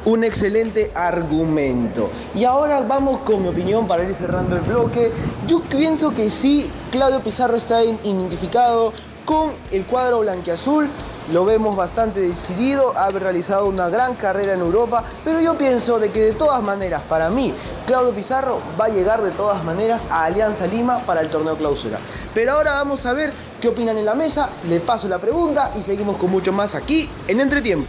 Un 0.05 0.23
excelente 0.23 0.93
argumento. 0.95 2.11
Y 2.35 2.45
ahora 2.45 2.81
vamos 2.83 3.19
con 3.21 3.43
mi 3.43 3.49
opinión 3.49 3.87
para 3.87 4.05
ir 4.05 4.15
cerrando 4.15 4.57
el 4.57 4.63
bloque. 4.63 5.11
Yo 5.47 5.61
pienso 5.63 6.15
que 6.15 6.31
sí, 6.31 6.71
Claudio 6.93 7.21
Pizarro 7.21 7.57
está 7.57 7.83
identificado 7.83 8.93
con 9.29 9.53
el 9.73 9.85
cuadro 9.85 10.21
blanquiazul. 10.21 10.89
Lo 11.31 11.45
vemos 11.45 11.77
bastante 11.77 12.21
decidido, 12.21 12.97
ha 12.97 13.11
realizado 13.11 13.67
una 13.67 13.91
gran 13.91 14.15
carrera 14.15 14.55
en 14.55 14.61
Europa, 14.61 15.05
pero 15.23 15.39
yo 15.43 15.59
pienso 15.59 15.99
de 15.99 16.11
que 16.11 16.21
de 16.21 16.33
todas 16.33 16.63
maneras, 16.63 17.03
para 17.07 17.29
mí, 17.29 17.53
Claudio 17.87 18.15
Pizarro 18.15 18.63
va 18.81 18.87
a 18.87 18.89
llegar 18.89 19.21
de 19.21 19.31
todas 19.33 19.63
maneras 19.63 20.05
a 20.11 20.25
Alianza 20.25 20.67
Lima 20.67 21.01
para 21.01 21.21
el 21.21 21.29
torneo 21.29 21.59
clausura. 21.59 21.99
Pero 22.33 22.53
ahora 22.53 22.73
vamos 22.73 23.05
a 23.05 23.13
ver 23.13 23.35
qué 23.61 23.69
opinan 23.69 23.99
en 23.99 24.07
la 24.07 24.15
mesa, 24.15 24.49
le 24.67 24.81
paso 24.81 25.07
la 25.09 25.19
pregunta 25.19 25.73
y 25.79 25.83
seguimos 25.83 26.17
con 26.17 26.31
mucho 26.31 26.51
más 26.51 26.75
aquí 26.75 27.07
en 27.27 27.41
Entretiempo. 27.41 27.87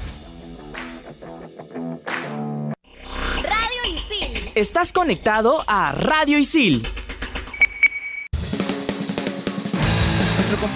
Radio 3.41 3.95
Isil. 3.95 4.51
Estás 4.55 4.91
conectado 4.91 5.63
a 5.67 5.93
Radio 5.93 6.37
Isil. 6.37 6.85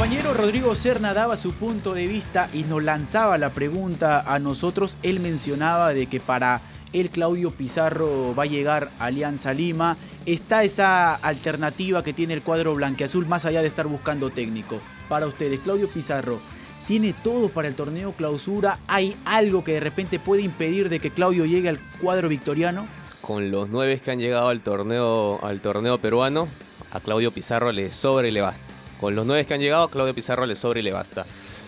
Compañero 0.03 0.33
Rodrigo 0.33 0.75
Serna 0.75 1.13
daba 1.13 1.37
su 1.37 1.53
punto 1.53 1.93
de 1.93 2.07
vista 2.07 2.49
y 2.53 2.63
nos 2.63 2.83
lanzaba 2.83 3.37
la 3.37 3.51
pregunta 3.51 4.19
a 4.19 4.37
nosotros. 4.37 4.97
Él 5.01 5.21
mencionaba 5.21 5.93
de 5.93 6.07
que 6.07 6.19
para 6.19 6.59
él 6.91 7.09
Claudio 7.09 7.51
Pizarro 7.51 8.35
va 8.35 8.43
a 8.43 8.47
llegar 8.47 8.91
a 8.99 9.05
Alianza 9.05 9.53
Lima. 9.53 9.95
Está 10.25 10.65
esa 10.65 11.15
alternativa 11.15 12.03
que 12.03 12.11
tiene 12.11 12.33
el 12.33 12.41
cuadro 12.41 12.75
blanqueazul 12.75 13.27
más 13.27 13.45
allá 13.45 13.61
de 13.61 13.69
estar 13.69 13.87
buscando 13.87 14.29
técnico. 14.29 14.81
Para 15.07 15.25
ustedes, 15.25 15.61
Claudio 15.61 15.87
Pizarro, 15.87 16.41
¿tiene 16.85 17.15
todo 17.23 17.47
para 17.47 17.69
el 17.69 17.75
torneo 17.75 18.11
clausura? 18.11 18.79
¿Hay 18.87 19.15
algo 19.23 19.63
que 19.63 19.75
de 19.75 19.79
repente 19.79 20.19
puede 20.19 20.41
impedir 20.41 20.89
de 20.89 20.99
que 20.99 21.11
Claudio 21.11 21.45
llegue 21.45 21.69
al 21.69 21.79
cuadro 22.01 22.27
victoriano? 22.27 22.87
Con 23.21 23.51
los 23.51 23.69
nueve 23.69 24.01
que 24.03 24.11
han 24.11 24.19
llegado 24.19 24.49
al 24.49 24.59
torneo, 24.59 25.39
al 25.41 25.61
torneo 25.61 25.97
peruano, 25.97 26.49
a 26.91 26.99
Claudio 26.99 27.31
Pizarro 27.31 27.71
le 27.71 27.89
sobra 27.93 28.27
y 28.27 28.31
le 28.31 28.41
basta. 28.41 28.72
Con 29.03 29.15
los 29.15 29.25
nueve 29.25 29.45
que 29.45 29.53
han 29.53 29.59
llegado, 29.59 29.83
a 29.83 29.91
Claudio 29.91 30.13
Pizarro 30.13 30.45
le 30.45 30.55
sobra 30.55 30.79
y 30.79 30.81
le 30.81 30.93
basta. 30.93 31.25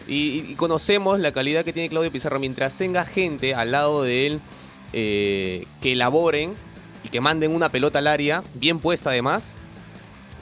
Y, 0.08 0.46
y 0.52 0.56
conocemos 0.56 1.20
la 1.20 1.34
calidad 1.34 1.66
que 1.66 1.74
tiene 1.74 1.90
Claudio 1.90 2.10
Pizarro. 2.10 2.40
Mientras 2.40 2.76
tenga 2.76 3.04
gente 3.04 3.54
al 3.54 3.72
lado 3.72 4.04
de 4.04 4.26
él 4.26 4.40
eh, 4.94 5.68
que 5.82 5.92
elaboren 5.92 6.54
y 7.04 7.10
que 7.10 7.20
manden 7.20 7.54
una 7.54 7.68
pelota 7.68 8.00
al 8.00 8.08
área, 8.08 8.42
bien 8.54 8.80
puesta 8.80 9.10
además, 9.10 9.54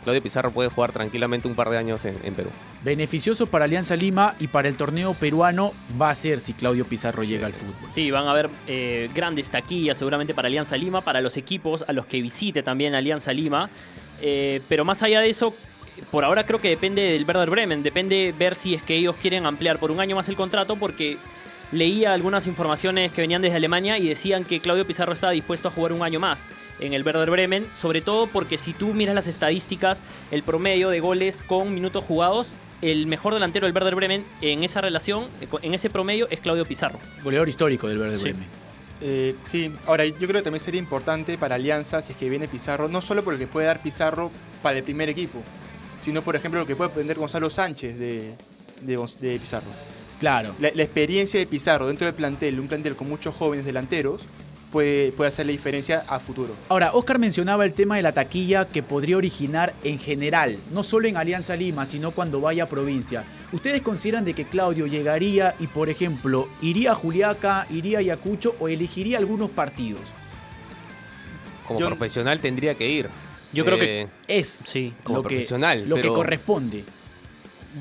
Claudio 0.03 0.21
Pizarro 0.21 0.51
puede 0.51 0.69
jugar 0.69 0.91
tranquilamente 0.91 1.47
un 1.47 1.55
par 1.55 1.71
de 1.71 1.79
años 1.79 2.05
en, 2.05 2.15
en 2.23 2.35
Perú. 2.35 2.51
Beneficioso 2.83 3.47
para 3.47 3.65
Alianza 3.65 3.95
Lima 3.95 4.35
y 4.39 4.45
para 4.45 4.67
el 4.67 4.77
torneo 4.77 5.15
peruano 5.15 5.73
va 5.99 6.11
a 6.11 6.15
ser 6.15 6.37
si 6.37 6.53
Claudio 6.53 6.85
Pizarro 6.85 7.23
llega 7.23 7.47
al 7.47 7.53
fútbol. 7.53 7.73
Sí, 7.91 8.11
van 8.11 8.27
a 8.27 8.29
haber 8.29 8.51
eh, 8.67 9.09
grandes 9.15 9.49
taquillas 9.49 9.97
seguramente 9.97 10.35
para 10.35 10.45
Alianza 10.45 10.77
Lima, 10.77 11.01
para 11.01 11.21
los 11.21 11.37
equipos 11.37 11.83
a 11.87 11.91
los 11.91 12.05
que 12.05 12.21
visite 12.21 12.61
también 12.61 12.93
Alianza 12.93 13.33
Lima. 13.33 13.71
Eh, 14.21 14.61
pero 14.69 14.85
más 14.85 15.01
allá 15.01 15.19
de 15.19 15.29
eso, 15.29 15.55
por 16.11 16.23
ahora 16.25 16.45
creo 16.45 16.59
que 16.59 16.69
depende 16.69 17.01
del 17.01 17.25
Werder 17.25 17.49
Bremen. 17.49 17.83
Depende 17.83 18.33
ver 18.37 18.55
si 18.55 18.73
es 18.73 18.83
que 18.83 18.95
ellos 18.95 19.15
quieren 19.21 19.45
ampliar 19.45 19.77
por 19.79 19.91
un 19.91 19.99
año 19.99 20.15
más 20.15 20.29
el 20.29 20.35
contrato 20.35 20.75
porque 20.75 21.17
leía 21.71 22.13
algunas 22.13 22.45
informaciones 22.47 23.11
que 23.11 23.21
venían 23.21 23.41
desde 23.41 23.55
Alemania 23.57 23.97
y 23.97 24.07
decían 24.07 24.43
que 24.43 24.59
Claudio 24.59 24.85
Pizarro 24.85 25.13
estaba 25.13 25.33
dispuesto 25.33 25.67
a 25.67 25.71
jugar 25.71 25.91
un 25.93 26.03
año 26.03 26.19
más 26.19 26.45
en 26.79 26.93
el 26.93 27.03
Werder 27.03 27.29
Bremen, 27.29 27.65
sobre 27.75 28.01
todo 28.01 28.27
porque 28.27 28.57
si 28.57 28.73
tú 28.73 28.93
miras 28.93 29.15
las 29.15 29.27
estadísticas, 29.27 29.99
el 30.31 30.43
promedio 30.43 30.89
de 30.89 30.99
goles 30.99 31.43
con 31.45 31.73
minutos 31.73 32.03
jugados, 32.03 32.49
el 32.81 33.07
mejor 33.07 33.33
delantero 33.33 33.65
del 33.65 33.73
Werder 33.73 33.95
Bremen 33.95 34.23
en 34.41 34.63
esa 34.63 34.81
relación, 34.81 35.27
en 35.61 35.73
ese 35.73 35.89
promedio, 35.89 36.27
es 36.29 36.41
Claudio 36.41 36.65
Pizarro. 36.65 36.99
Goleador 37.23 37.49
histórico 37.49 37.87
del 37.87 37.99
Werder 37.99 38.17
Sí. 38.17 38.23
Bremen. 38.23 38.43
Eh, 39.01 39.35
sí, 39.43 39.71
ahora 39.87 40.05
yo 40.05 40.15
creo 40.15 40.33
que 40.35 40.41
también 40.43 40.63
sería 40.63 40.79
importante 40.79 41.37
para 41.37 41.55
Alianza 41.55 42.01
si 42.01 42.13
es 42.13 42.17
que 42.17 42.29
viene 42.29 42.47
Pizarro, 42.47 42.87
no 42.87 43.01
solo 43.01 43.23
por 43.23 43.33
lo 43.33 43.39
que 43.39 43.47
puede 43.47 43.67
dar 43.67 43.81
Pizarro 43.81 44.31
para 44.61 44.77
el 44.77 44.83
primer 44.83 45.09
equipo, 45.09 45.41
sino 46.03 46.21
por 46.21 46.35
ejemplo 46.35 46.59
lo 46.59 46.67
que 46.67 46.75
puede 46.75 46.91
aprender 46.91 47.17
Gonzalo 47.17 47.49
Sánchez 47.49 47.97
de, 47.97 48.35
de 48.81 49.39
Pizarro. 49.39 49.67
Claro. 50.19 50.53
La, 50.59 50.69
la 50.73 50.83
experiencia 50.83 51.39
de 51.39 51.45
Pizarro 51.47 51.87
dentro 51.87 52.05
del 52.05 52.13
plantel, 52.15 52.59
un 52.59 52.67
plantel 52.67 52.95
con 52.95 53.07
muchos 53.09 53.33
jóvenes 53.35 53.65
delanteros, 53.65 54.21
puede, 54.71 55.11
puede 55.13 55.27
hacer 55.29 55.45
la 55.45 55.51
diferencia 55.53 56.03
a 56.07 56.19
futuro. 56.19 56.53
Ahora, 56.69 56.91
Oscar 56.93 57.19
mencionaba 57.19 57.63
el 57.65 57.73
tema 57.73 57.95
de 57.95 58.01
la 58.01 58.11
taquilla 58.11 58.67
que 58.67 58.83
podría 58.83 59.17
originar 59.17 59.73
en 59.83 59.99
general, 59.99 60.57
no 60.71 60.83
solo 60.83 61.07
en 61.07 61.15
Alianza 61.17 61.55
Lima, 61.55 61.85
sino 61.85 62.11
cuando 62.11 62.41
vaya 62.41 62.63
a 62.63 62.69
provincia. 62.69 63.23
¿Ustedes 63.51 63.81
consideran 63.81 64.25
de 64.25 64.33
que 64.33 64.45
Claudio 64.45 64.87
llegaría 64.87 65.53
y, 65.59 65.67
por 65.67 65.89
ejemplo, 65.89 66.47
iría 66.61 66.91
a 66.93 66.95
Juliaca, 66.95 67.67
iría 67.69 67.97
a 67.97 68.01
Ayacucho 68.01 68.55
o 68.59 68.67
elegiría 68.67 69.19
algunos 69.19 69.51
partidos? 69.51 70.01
Como 71.67 71.79
Yo- 71.79 71.87
profesional 71.87 72.39
tendría 72.39 72.75
que 72.75 72.89
ir. 72.89 73.09
Yo 73.53 73.65
creo 73.65 73.77
que 73.79 74.01
Eh, 74.01 74.07
Es 74.27 74.47
Sí. 74.67 74.93
Como 75.03 75.17
lo, 75.19 75.23
que, 75.23 75.29
profesional, 75.35 75.87
lo 75.87 75.95
que 75.97 76.07
corresponde. 76.09 76.83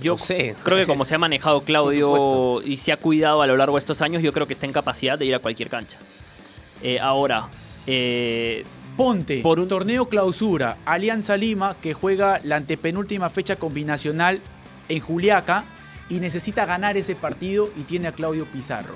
Yo 0.01 0.13
No 0.15 0.19
sé. 0.19 0.55
creo 0.65 0.79
que 0.79 0.87
como 0.87 1.05
se 1.05 1.15
ha 1.15 1.19
manejado 1.19 1.63
Claudio 1.63 2.63
y 2.63 2.77
se 2.79 2.93
ha 2.93 2.97
cuidado 2.97 3.43
a 3.43 3.47
lo 3.47 3.57
largo 3.57 3.77
de 3.77 3.81
estos 3.81 4.01
años, 4.03 4.23
yo 4.23 4.33
creo 4.33 4.47
que 4.47 4.53
está 4.55 4.67
en 4.67 4.73
capacidad 4.73 5.19
de 5.19 5.27
ir 5.27 5.35
a 5.35 5.39
cualquier 5.39 5.69
cancha. 5.69 5.99
Eh, 6.83 6.99
ahora, 7.01 7.49
eh, 7.87 8.65
Ponte, 8.97 9.41
Por 9.41 9.59
un- 9.59 9.69
torneo 9.69 10.07
clausura, 10.07 10.77
Alianza 10.85 11.35
Lima, 11.39 11.75
que 11.81 11.95
juega 11.95 12.41
la 12.45 12.57
antepenúltima 12.57 13.31
fecha 13.31 13.57
combinacional 13.57 14.41
en 14.91 15.01
Juliaca 15.01 15.65
y 16.11 16.17
necesita 16.21 16.67
ganar 16.67 16.99
ese 16.99 17.15
partido 17.15 17.71
y 17.79 17.85
tiene 17.85 18.09
a 18.09 18.13
Claudio 18.13 18.45
Pizarro. 18.45 18.95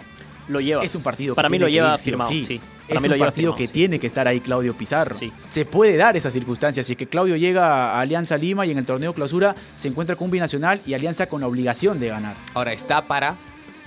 lo 0.48 0.60
lleva. 0.60 0.84
Es 0.84 0.94
un 0.94 1.02
partido 1.02 1.34
Para 1.34 1.48
que 1.48 1.52
mí 1.52 1.58
tiene 1.58 1.64
lo 1.64 1.66
que 1.66 1.72
lleva 1.72 1.92
ir 1.94 1.98
sí 1.98 2.10
o 2.10 2.12
firmado, 2.12 2.30
sí. 2.30 2.44
sí. 2.44 2.60
Para 2.88 3.00
Es 3.00 3.06
un 3.06 3.18
partido 3.18 3.54
que 3.56 3.66
sí. 3.66 3.72
tiene 3.72 3.98
que 3.98 4.06
estar 4.06 4.28
ahí 4.28 4.40
Claudio 4.40 4.74
Pizarro. 4.74 5.16
Sí. 5.16 5.32
Se 5.48 5.64
puede 5.64 5.96
dar 5.96 6.16
esa 6.16 6.30
circunstancia. 6.30 6.82
Si 6.82 6.92
es 6.92 6.98
que 6.98 7.06
Claudio 7.06 7.36
llega 7.36 7.92
a 7.92 8.00
Alianza 8.00 8.36
Lima 8.36 8.64
y 8.64 8.70
en 8.70 8.78
el 8.78 8.84
torneo 8.86 9.12
clausura 9.12 9.56
se 9.76 9.88
encuentra 9.88 10.14
con 10.16 10.26
un 10.26 10.30
binacional 10.30 10.80
y 10.86 10.94
Alianza 10.94 11.26
con 11.26 11.40
la 11.40 11.48
obligación 11.48 11.98
de 11.98 12.08
ganar. 12.08 12.34
Ahora 12.54 12.72
está 12.72 13.02
para. 13.02 13.34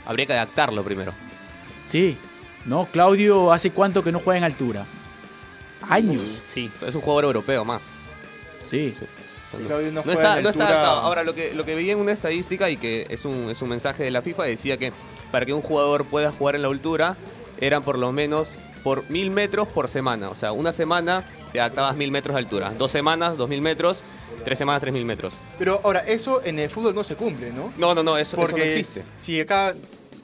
Habría 0.06 0.26
que 0.26 0.34
adaptarlo 0.34 0.84
primero. 0.84 1.14
Sí. 1.88 2.18
No, 2.66 2.88
Claudio 2.92 3.54
hace 3.54 3.72
cuánto 3.72 4.04
que 4.04 4.12
no 4.12 4.20
juega 4.20 4.38
en 4.40 4.44
altura. 4.44 4.86
Años. 5.90 6.22
Sí. 6.46 6.70
Es 6.86 6.94
un 6.94 7.02
jugador 7.02 7.26
europeo 7.26 7.64
más. 7.64 7.82
Sí. 8.64 8.94
Claudio 9.66 9.88
no 9.88 9.94
No 9.94 10.02
juega 10.04 10.20
está, 10.20 10.42
no 10.42 10.50
está 10.50 10.68
adaptado. 10.68 11.00
Ahora, 11.02 11.24
lo 11.24 11.34
que, 11.34 11.54
lo 11.56 11.66
que 11.66 11.74
veía 11.74 11.94
en 11.94 12.00
una 12.00 12.12
estadística 12.12 12.70
y 12.70 12.78
que 12.78 13.08
es 13.10 13.26
un, 13.26 13.50
es 13.50 13.62
un 13.62 13.70
mensaje 13.70 14.04
de 14.04 14.12
la 14.12 14.22
FIFA, 14.22 14.44
decía 14.44 14.78
que 14.78 14.92
para 15.32 15.46
que 15.46 15.54
un 15.54 15.62
jugador 15.62 16.06
pueda 16.06 16.32
jugar 16.32 16.56
en 16.56 16.62
la 16.64 16.68
altura 16.68 17.16
eran 17.60 17.82
por 17.84 17.98
lo 17.98 18.12
menos 18.12 18.58
por 18.84 19.10
mil 19.10 19.30
metros 19.32 19.68
por 19.68 19.88
semana. 19.88 20.30
O 20.30 20.36
sea, 20.36 20.52
una 20.52 20.72
semana 20.72 21.24
te 21.52 21.60
adaptabas 21.60 21.96
mil 21.96 22.12
metros 22.12 22.34
de 22.36 22.40
altura. 22.40 22.72
Dos 22.78 22.92
semanas, 22.92 23.38
dos 23.38 23.50
mil 23.50 23.62
metros. 23.62 24.04
Tres 24.44 24.58
semanas, 24.58 24.82
tres 24.82 24.94
mil 24.94 25.06
metros. 25.06 25.34
Pero 25.58 25.82
ahora, 25.84 26.00
eso 26.00 26.42
en 26.44 26.60
el 26.60 26.70
fútbol 26.70 26.96
no 26.96 27.04
se 27.04 27.16
cumple, 27.16 27.52
¿no? 27.52 27.72
No, 27.78 27.94
no, 27.94 28.04
no, 28.04 28.18
eso, 28.18 28.38
eso 28.38 28.42
Porque 28.46 28.62
no 28.62 28.66
existe. 28.66 29.04
si 29.18 29.40
acá 29.40 29.76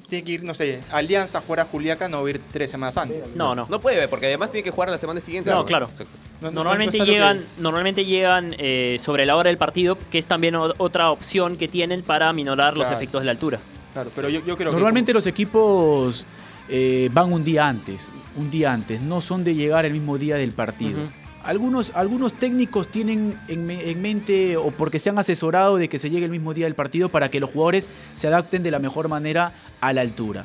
tiene 0.08 0.24
que 0.24 0.32
ir, 0.34 0.44
no 0.44 0.54
sé, 0.54 0.82
Alianza 0.92 1.42
fuera 1.42 1.64
a 1.64 1.66
Juliaca, 1.66 2.08
no 2.08 2.22
va 2.22 2.28
a 2.28 2.30
ir 2.30 2.42
tres 2.52 2.72
semanas 2.72 2.96
antes. 2.98 3.36
No, 3.36 3.56
no. 3.56 3.66
No 3.70 3.82
puede, 3.82 4.08
porque 4.08 4.28
además 4.28 4.52
tiene 4.52 4.64
que 4.64 4.72
jugar 4.72 4.90
la 4.90 4.98
semana 4.98 5.20
siguiente. 5.20 5.50
No, 5.50 5.66
claro. 5.66 5.88
Exacto. 5.92 6.14
No- 6.42 6.52
no- 6.52 6.64
Normalmente 6.64 6.98
no 7.00 7.06
llegan, 7.06 7.40
que- 7.40 7.46
normalmente 7.62 8.06
llegan 8.06 8.56
eh, 8.58 9.00
sobre 9.04 9.26
la 9.26 9.36
hora 9.36 9.50
del 9.50 9.58
partido, 9.58 9.98
que 10.12 10.18
es 10.18 10.28
también 10.28 10.56
otra 10.56 11.12
opción 11.12 11.58
que 11.58 11.68
tienen 11.68 12.02
para 12.04 12.32
minorar 12.34 12.78
los 12.78 12.90
efectos 12.92 13.22
de 13.22 13.26
la 13.26 13.32
altura. 13.32 13.60
Claro, 13.94 14.12
pero 14.16 14.30
yo, 14.30 14.42
yo 14.46 14.58
creo 14.58 14.72
Normalmente 14.72 15.10
que... 15.10 15.14
los 15.14 15.26
equipos 15.28 16.26
eh, 16.70 17.10
van 17.14 17.32
un 17.32 17.44
día 17.44 17.68
antes, 17.68 18.12
un 18.38 18.50
día 18.52 18.74
antes, 18.74 19.02
no 19.02 19.22
son 19.22 19.44
de 19.44 19.56
llegar 19.56 19.86
el 19.86 19.94
mismo 19.94 20.18
día 20.18 20.36
del 20.36 20.52
partido. 20.52 21.00
Algunos, 21.44 21.92
algunos 21.94 22.34
técnicos 22.34 22.88
tienen 22.88 23.38
en, 23.48 23.68
me- 23.68 23.92
en 23.92 24.02
mente 24.02 24.58
o 24.58 24.72
porque 24.72 24.98
se 24.98 25.10
han 25.12 25.20
asesorado 25.20 25.78
de 25.78 25.88
que 25.90 26.00
se 26.00 26.10
llegue 26.10 26.26
el 26.26 26.32
mismo 26.32 26.56
día 26.56 26.66
del 26.66 26.74
partido 26.74 27.10
para 27.10 27.30
que 27.30 27.40
los 27.40 27.52
jugadores 27.52 27.88
se 28.16 28.28
adapten 28.28 28.64
de 28.64 28.72
la 28.72 28.80
mejor 28.80 29.10
manera 29.10 29.52
a 29.80 29.94
la 29.94 30.02
altura. 30.02 30.44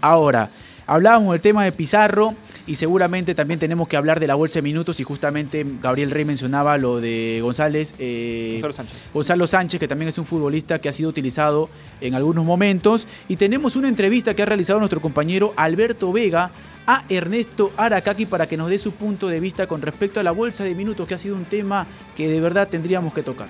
Ahora, 0.00 0.50
hablábamos 0.88 1.32
del 1.32 1.40
tema 1.40 1.62
de 1.64 1.70
Pizarro 1.70 2.34
y 2.70 2.76
seguramente 2.76 3.34
también 3.34 3.58
tenemos 3.58 3.88
que 3.88 3.96
hablar 3.96 4.20
de 4.20 4.28
la 4.28 4.36
bolsa 4.36 4.58
de 4.60 4.62
minutos 4.62 5.00
y 5.00 5.02
justamente 5.02 5.66
Gabriel 5.82 6.12
Rey 6.12 6.24
mencionaba 6.24 6.78
lo 6.78 7.00
de 7.00 7.40
González. 7.42 7.96
eh, 7.98 8.60
Gonzalo 8.62 8.72
Sánchez. 8.72 9.10
Gonzalo 9.12 9.46
Sánchez, 9.48 9.80
que 9.80 9.88
también 9.88 10.08
es 10.08 10.18
un 10.18 10.24
futbolista 10.24 10.78
que 10.78 10.88
ha 10.88 10.92
sido 10.92 11.08
utilizado 11.10 11.68
en 12.00 12.14
algunos 12.14 12.44
momentos. 12.44 13.08
Y 13.26 13.34
tenemos 13.34 13.74
una 13.74 13.88
entrevista 13.88 14.34
que 14.34 14.42
ha 14.42 14.46
realizado 14.46 14.78
nuestro 14.78 15.00
compañero 15.00 15.52
Alberto 15.56 16.12
Vega 16.12 16.52
a 16.86 17.02
Ernesto 17.08 17.72
Aracaki 17.76 18.26
para 18.26 18.46
que 18.46 18.56
nos 18.56 18.70
dé 18.70 18.78
su 18.78 18.92
punto 18.92 19.26
de 19.26 19.40
vista 19.40 19.66
con 19.66 19.82
respecto 19.82 20.20
a 20.20 20.22
la 20.22 20.30
bolsa 20.30 20.62
de 20.62 20.76
minutos, 20.76 21.08
que 21.08 21.14
ha 21.14 21.18
sido 21.18 21.34
un 21.34 21.46
tema 21.46 21.88
que 22.16 22.28
de 22.28 22.40
verdad 22.40 22.68
tendríamos 22.68 23.12
que 23.12 23.24
tocar. 23.24 23.48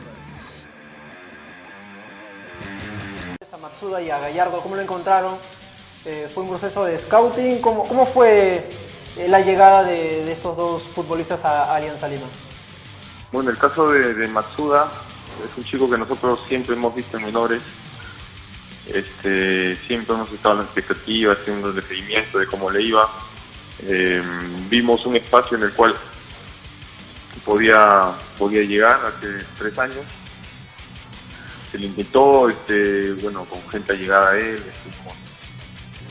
A 3.52 3.56
Matsuda 3.58 4.00
y 4.00 4.08
a 4.08 4.18
Gallardo, 4.18 4.62
¿cómo 4.62 4.76
lo 4.76 4.80
encontraron? 4.80 5.34
Eh, 6.06 6.26
¿Fue 6.32 6.42
un 6.42 6.48
proceso 6.48 6.86
de 6.86 6.98
scouting? 6.98 7.60
¿Cómo, 7.60 7.84
cómo 7.84 8.06
fue 8.06 8.64
la 9.16 9.40
llegada 9.40 9.84
de, 9.84 10.30
estos 10.30 10.56
dos 10.56 10.82
futbolistas 10.82 11.44
a, 11.44 11.74
Alianza 11.74 12.08
Lima? 12.08 12.26
Bueno, 13.32 13.50
el 13.50 13.58
caso 13.58 13.90
de, 13.90 14.26
Matsuda 14.28 14.90
es 15.44 15.56
un 15.56 15.64
chico 15.64 15.90
que 15.90 15.98
nosotros 15.98 16.40
siempre 16.48 16.74
hemos 16.74 16.94
visto 16.94 17.16
en 17.16 17.24
menores. 17.24 17.62
Este, 18.86 19.76
siempre 19.86 20.14
hemos 20.14 20.32
estado 20.32 20.54
en 20.54 20.60
la 20.60 20.64
expectativa, 20.64 21.32
haciendo 21.34 21.70
el 21.70 21.82
seguimiento 21.82 22.38
de 22.38 22.46
cómo 22.46 22.70
le 22.70 22.82
iba. 22.82 23.08
Eh, 23.82 24.22
vimos 24.68 25.06
un 25.06 25.16
espacio 25.16 25.56
en 25.56 25.64
el 25.64 25.72
cual 25.72 25.94
podía, 27.44 28.12
podía 28.36 28.62
llegar 28.62 29.00
hace 29.06 29.44
tres 29.58 29.78
años. 29.78 30.04
Se 31.70 31.78
le 31.78 31.86
invitó, 31.86 32.48
este, 32.48 33.12
bueno, 33.14 33.44
con 33.44 33.60
gente 33.70 33.92
allegada 33.92 34.30
a 34.30 34.36
él. 34.38 34.56
estuvimos- 34.56 35.14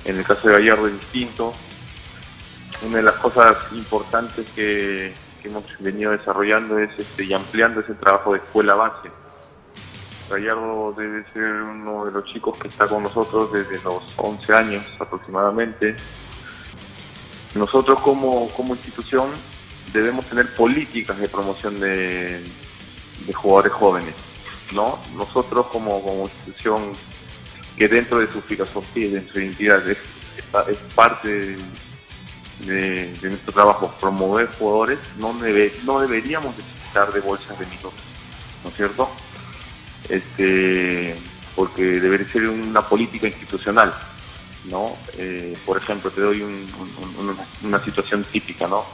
En 0.06 0.18
el 0.18 0.24
caso 0.24 0.48
de 0.48 0.54
Gallardo 0.54 0.88
es 0.88 0.94
distinto. 0.94 1.54
Una 2.82 2.98
de 2.98 3.04
las 3.04 3.16
cosas 3.16 3.56
importantes 3.74 4.46
que, 4.56 5.16
hemos 5.44 5.64
venido 5.80 6.12
desarrollando 6.12 6.78
es 6.80 6.90
este, 7.00 7.24
y 7.26 7.34
ampliando 7.34 7.80
ese 7.82 7.94
trabajo 7.96 8.34
de 8.34 8.40
escuela 8.40 8.76
base. 8.76 9.10
Gallardo 10.30 10.94
debe 10.98 11.24
ser 11.34 11.44
uno 11.44 12.06
de 12.06 12.12
los 12.12 12.26
chicos 12.26 12.58
que 12.60 12.68
está 12.68 12.88
con 12.88 13.04
nosotros 13.04 13.52
desde 13.52 13.82
los 13.84 14.04
11 14.18 14.54
años 14.54 14.86
aproximadamente. 15.00 15.96
Nosotros 17.56 18.00
como, 18.02 18.50
como 18.52 18.76
institución 18.76 19.32
debemos 19.94 20.26
tener 20.26 20.54
políticas 20.56 21.18
de 21.20 21.28
promoción 21.30 21.80
de, 21.80 22.44
de 23.26 23.34
jugadores 23.34 23.72
jóvenes. 23.74 24.16
¿no? 24.74 25.00
Nosotros 25.16 25.66
como, 25.68 26.04
como 26.04 26.24
institución 26.26 26.92
que 27.76 27.88
dentro 27.88 28.20
de 28.20 28.28
su 28.32 28.42
filosofía 28.42 29.08
y 29.08 29.12
de 29.12 29.28
su 29.28 29.40
identidad 29.40 29.90
es, 29.90 29.98
es- 30.38 30.70
es 30.70 30.78
parte 30.94 31.28
de, 31.28 31.58
de 32.60 33.30
nuestro 33.30 33.54
trabajo 33.54 33.98
promover 34.00 34.50
jugadores, 34.58 35.00
no, 35.16 35.34
debe- 35.40 35.80
no 35.84 36.00
deberíamos 36.02 36.58
necesitar 36.58 37.14
de 37.14 37.22
bolsas 37.22 37.58
de 37.58 37.66
minutos, 37.66 38.06
¿no 38.64 38.70
es 38.72 38.76
cierto? 38.76 39.22
Este, 40.04 41.32
porque 41.56 41.82
debería 41.84 42.32
ser 42.32 42.48
una 42.48 42.88
política 42.90 43.28
institucional, 43.28 43.96
¿no? 44.64 45.06
Eh, 45.14 45.62
por 45.66 45.78
ejemplo, 45.78 46.12
te 46.14 46.22
doy 46.22 46.42
un- 46.42 46.74
un- 46.76 46.98
un- 46.98 47.48
una, 47.62 47.84
situación 47.86 48.28
típica, 48.32 48.68
¿no? 48.68 48.94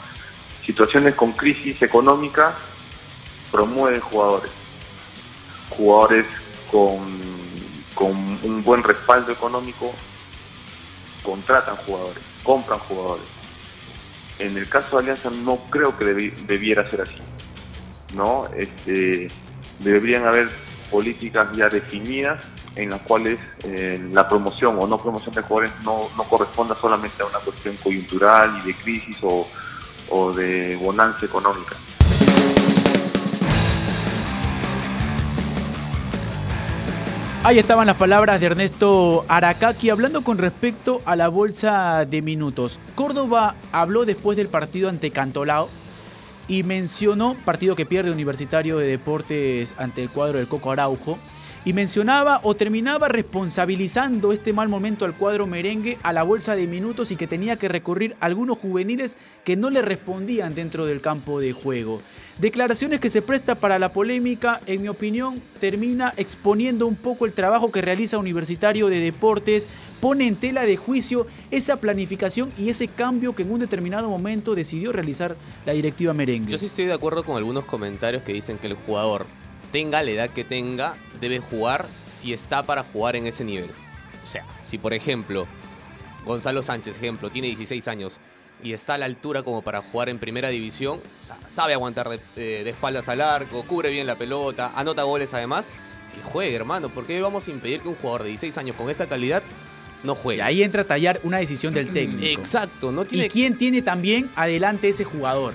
Situaciones 0.66 1.16
con 1.16 1.34
crisis 1.34 1.82
económica 1.82 2.60
promueven 3.52 4.02
jugadores, 4.02 4.54
jugadores 5.70 6.28
con, 6.68 7.86
con 7.94 8.12
un 8.44 8.64
buen 8.64 8.84
respaldo 8.84 9.32
económico 9.32 10.04
contratan 11.24 11.78
jugadores, 11.78 12.26
compran 12.44 12.80
jugadores. 12.82 13.35
En 14.40 14.58
el 14.58 14.68
caso 14.70 14.98
de 14.98 15.04
Alianza 15.04 15.30
no 15.30 15.70
creo 15.70 15.98
que 15.98 16.06
debi- 16.06 16.46
debiera 16.46 16.90
ser 16.90 17.02
así. 17.02 17.22
¿no? 18.14 18.48
Este, 18.56 19.32
deberían 19.80 20.26
haber 20.28 20.50
políticas 20.90 21.48
ya 21.58 21.70
definidas 21.70 22.40
en 22.76 22.90
las 22.90 23.02
cuales 23.02 23.40
eh, 23.64 24.00
la 24.12 24.28
promoción 24.28 24.78
o 24.80 24.88
no 24.88 25.02
promoción 25.02 25.34
de 25.36 25.42
jugadores 25.42 25.74
no, 25.84 26.12
no 26.18 26.28
corresponda 26.28 26.76
solamente 26.80 27.24
a 27.24 27.26
una 27.28 27.40
cuestión 27.40 27.78
coyuntural 27.78 28.60
y 28.64 28.68
de 28.68 28.78
crisis 28.78 29.18
o, 29.24 29.50
o 30.10 30.34
de 30.34 30.76
bonanza 30.76 31.26
económica. 31.26 31.76
Ahí 37.46 37.60
estaban 37.60 37.86
las 37.86 37.98
palabras 37.98 38.40
de 38.40 38.48
Ernesto 38.48 39.24
Aracaki 39.28 39.92
hablando 39.92 40.24
con 40.24 40.40
respecto 40.40 41.04
a 41.06 41.16
la 41.16 41.28
bolsa 41.28 42.04
de 42.04 42.24
minutos. 42.24 42.80
Córdoba 42.96 43.54
habló 43.72 44.04
después 44.04 44.36
del 44.36 44.48
partido 44.48 44.90
ante 44.90 45.12
Cantolao 45.12 45.70
y 46.48 46.64
mencionó, 46.64 47.36
partido 47.46 47.76
que 47.76 47.86
pierde 47.86 48.10
Universitario 48.10 48.80
de 48.80 48.88
Deportes 48.88 49.76
ante 49.78 50.02
el 50.02 50.10
cuadro 50.10 50.40
del 50.40 50.48
Coco 50.48 50.72
Araujo, 50.72 51.20
y 51.66 51.74
mencionaba 51.74 52.42
o 52.44 52.56
terminaba 52.56 53.10
responsabilizando 53.10 54.32
este 54.32 54.54
mal 54.54 54.70
momento 54.70 55.04
al 55.04 55.16
cuadro 55.16 55.48
merengue 55.48 55.98
a 56.04 56.14
la 56.14 56.22
bolsa 56.22 56.56
de 56.56 56.68
minutos 56.68 57.12
y 57.12 57.16
que 57.16 57.26
tenía 57.26 57.56
que 57.56 57.68
recurrir 57.68 58.16
algunos 58.20 58.60
juveniles 58.60 59.18
que 59.44 59.56
no 59.56 59.72
le 59.72 59.82
respondían 59.82 60.54
dentro 60.54 60.86
del 60.86 61.02
campo 61.02 61.40
de 61.40 61.54
juego. 61.54 62.02
Declaraciones 62.38 63.00
que 63.00 63.10
se 63.10 63.24
presta 63.24 63.56
para 63.56 63.80
la 63.80 63.94
polémica, 63.94 64.62
en 64.68 64.84
mi 64.84 64.90
opinión, 64.90 65.42
termina 65.60 66.14
exponiendo 66.18 66.86
un 66.86 66.96
poco 66.96 67.26
el 67.26 67.34
trabajo 67.34 67.72
que 67.72 67.82
realiza 67.82 68.20
Universitario 68.20 68.88
de 68.88 69.00
Deportes, 69.00 69.68
pone 70.02 70.28
en 70.28 70.36
tela 70.36 70.66
de 70.66 70.78
juicio 70.78 71.26
esa 71.50 71.78
planificación 71.78 72.52
y 72.60 72.70
ese 72.70 72.88
cambio 72.88 73.34
que 73.34 73.42
en 73.42 73.52
un 73.52 73.62
determinado 73.62 74.10
momento 74.10 74.54
decidió 74.54 74.92
realizar 74.92 75.36
la 75.66 75.74
directiva 75.74 76.14
merengue. 76.14 76.52
Yo 76.52 76.58
sí 76.60 76.68
estoy 76.68 76.86
de 76.86 76.94
acuerdo 76.94 77.24
con 77.24 77.38
algunos 77.38 77.66
comentarios 77.66 78.22
que 78.22 78.34
dicen 78.34 78.60
que 78.60 78.68
el 78.68 78.76
jugador, 78.76 79.26
tenga 79.76 80.02
la 80.04 80.12
edad 80.12 80.30
que 80.30 80.46
tenga, 80.46 80.96
debe 81.20 81.40
jugar 81.40 81.86
si 82.06 82.32
está 82.32 82.64
para 82.64 82.84
jugar 82.84 83.18
en 83.18 83.28
ese 83.28 83.44
nivel. 83.44 83.70
O 84.24 84.26
sea, 84.26 84.46
si 84.64 84.78
por 84.78 84.94
ejemplo, 84.94 85.48
Gonzalo 86.26 86.64
Sánchez, 86.64 86.96
ejemplo, 86.96 87.30
tiene 87.30 87.50
16 87.50 87.86
años 87.90 88.20
y 88.64 88.72
está 88.72 88.94
a 88.94 88.98
la 88.98 89.04
altura 89.04 89.44
como 89.44 89.64
para 89.64 89.82
jugar 89.82 90.08
en 90.08 90.18
primera 90.18 90.48
división, 90.48 91.02
o 91.22 91.26
sea, 91.26 91.38
sabe 91.50 91.74
aguantar 91.74 92.08
de, 92.08 92.20
eh, 92.38 92.64
de 92.64 92.70
espaldas 92.70 93.10
al 93.10 93.20
arco, 93.20 93.64
cubre 93.64 93.90
bien 93.90 94.08
la 94.08 94.16
pelota, 94.16 94.72
anota 94.78 95.04
goles 95.04 95.34
además, 95.34 95.66
que 96.16 96.22
juegue, 96.22 96.56
hermano. 96.56 96.88
¿Por 96.88 97.06
qué 97.06 97.20
vamos 97.20 97.46
a 97.50 97.52
impedir 97.52 97.82
que 97.82 97.90
un 97.90 97.96
jugador 97.96 98.24
de 98.24 98.30
16 98.30 98.58
años 98.58 98.78
con 98.78 98.90
esa 98.90 99.08
calidad 99.08 99.44
no 100.06 100.16
juegue? 100.16 100.38
Y 100.38 100.42
ahí 100.42 100.64
entra 100.64 100.84
a 100.84 100.86
tallar 100.86 101.20
una 101.24 101.40
decisión 101.40 101.74
del 101.74 101.90
técnico. 101.90 102.26
Exacto, 102.26 102.94
no 102.94 103.04
tiene 103.04 103.26
¿Y 103.26 103.30
quién 103.30 103.58
tiene 103.58 103.82
también 103.82 104.30
adelante 104.38 104.88
ese 104.88 105.04
jugador? 105.04 105.54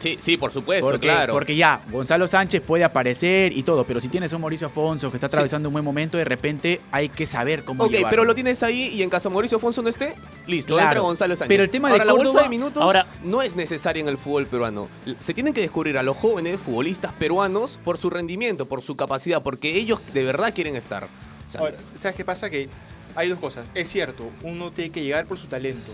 Sí, 0.00 0.16
sí, 0.18 0.36
por 0.36 0.50
supuesto, 0.50 0.84
Porque, 0.90 1.06
claro. 1.06 1.32
porque 1.34 1.54
ya, 1.54 1.80
Gonzalo 1.92 2.26
Sánchez 2.26 2.62
puede 2.62 2.82
aparecer 2.84 3.52
y 3.52 3.62
todo, 3.62 3.84
pero 3.84 4.00
si 4.00 4.08
tienes 4.08 4.32
a 4.32 4.36
un 4.36 4.42
Mauricio 4.42 4.66
Afonso 4.66 5.10
que 5.10 5.18
está 5.18 5.26
atravesando 5.26 5.68
un 5.68 5.74
buen 5.74 5.84
momento, 5.84 6.16
de 6.18 6.24
repente 6.24 6.80
hay 6.90 7.10
que 7.10 7.26
saber 7.26 7.64
cómo 7.64 7.84
Ok, 7.84 7.90
llevarlo. 7.90 8.08
pero 8.10 8.24
lo 8.24 8.34
tienes 8.34 8.62
ahí 8.62 8.88
y 8.88 9.02
en 9.02 9.10
caso 9.10 9.28
Mauricio 9.30 9.58
Afonso 9.58 9.82
no 9.82 9.88
esté, 9.90 10.14
listo, 10.46 10.74
Claro. 10.74 10.88
entra 10.88 11.00
Gonzalo 11.02 11.36
Sánchez. 11.36 11.48
Pero 11.48 11.62
el 11.64 11.70
tema 11.70 11.88
de 11.88 11.92
ahora, 11.92 12.04
la 12.06 12.12
bolsa 12.14 12.42
de 12.42 12.48
minutos 12.48 12.82
ahora- 12.82 13.06
no 13.22 13.42
es 13.42 13.54
necesaria 13.56 14.00
en 14.02 14.08
el 14.08 14.16
fútbol 14.16 14.46
peruano. 14.46 14.88
Se 15.18 15.34
tienen 15.34 15.52
que 15.52 15.60
descubrir 15.60 15.98
a 15.98 16.02
los 16.02 16.16
jóvenes 16.16 16.58
futbolistas 16.58 17.12
peruanos 17.12 17.78
por 17.84 17.98
su 17.98 18.08
rendimiento, 18.10 18.64
por 18.66 18.80
su 18.82 18.96
capacidad, 18.96 19.42
porque 19.42 19.76
ellos 19.76 20.00
de 20.14 20.24
verdad 20.24 20.54
quieren 20.54 20.76
estar. 20.76 21.04
O 21.04 21.50
sea, 21.50 21.60
Ahora, 21.60 21.76
¿sabes 21.98 22.16
qué 22.16 22.24
pasa? 22.24 22.48
Que 22.48 22.68
hay 23.16 23.28
dos 23.28 23.38
cosas. 23.38 23.70
Es 23.74 23.88
cierto, 23.90 24.30
uno 24.42 24.70
tiene 24.70 24.90
que 24.90 25.02
llegar 25.02 25.26
por 25.26 25.36
su 25.36 25.46
talento. 25.46 25.90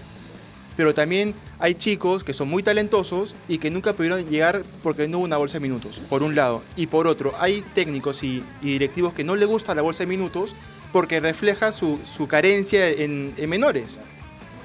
Pero 0.76 0.94
también 0.94 1.34
hay 1.58 1.74
chicos 1.74 2.22
que 2.22 2.34
son 2.34 2.48
muy 2.48 2.62
talentosos 2.62 3.34
y 3.48 3.58
que 3.58 3.70
nunca 3.70 3.94
pudieron 3.94 4.28
llegar 4.28 4.62
porque 4.82 5.08
no 5.08 5.18
hubo 5.18 5.24
una 5.24 5.38
bolsa 5.38 5.54
de 5.54 5.60
minutos, 5.60 6.00
por 6.08 6.22
un 6.22 6.34
lado. 6.34 6.62
Y 6.76 6.86
por 6.86 7.06
otro, 7.06 7.32
hay 7.38 7.62
técnicos 7.74 8.22
y, 8.22 8.42
y 8.60 8.72
directivos 8.72 9.14
que 9.14 9.24
no 9.24 9.36
les 9.36 9.48
gusta 9.48 9.74
la 9.74 9.82
bolsa 9.82 10.02
de 10.02 10.08
minutos 10.08 10.54
porque 10.92 11.20
refleja 11.20 11.72
su, 11.72 11.98
su 12.16 12.28
carencia 12.28 12.88
en, 12.88 13.32
en 13.36 13.50
menores. 13.50 14.00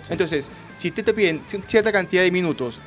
Entonces, 0.09 0.49
si 0.75 0.91
te, 0.91 1.03
te 1.03 1.13
piden 1.13 1.41
cierta 1.65 1.91
cantidad 1.91 2.21
de 2.23 2.31
minutos 2.31 2.79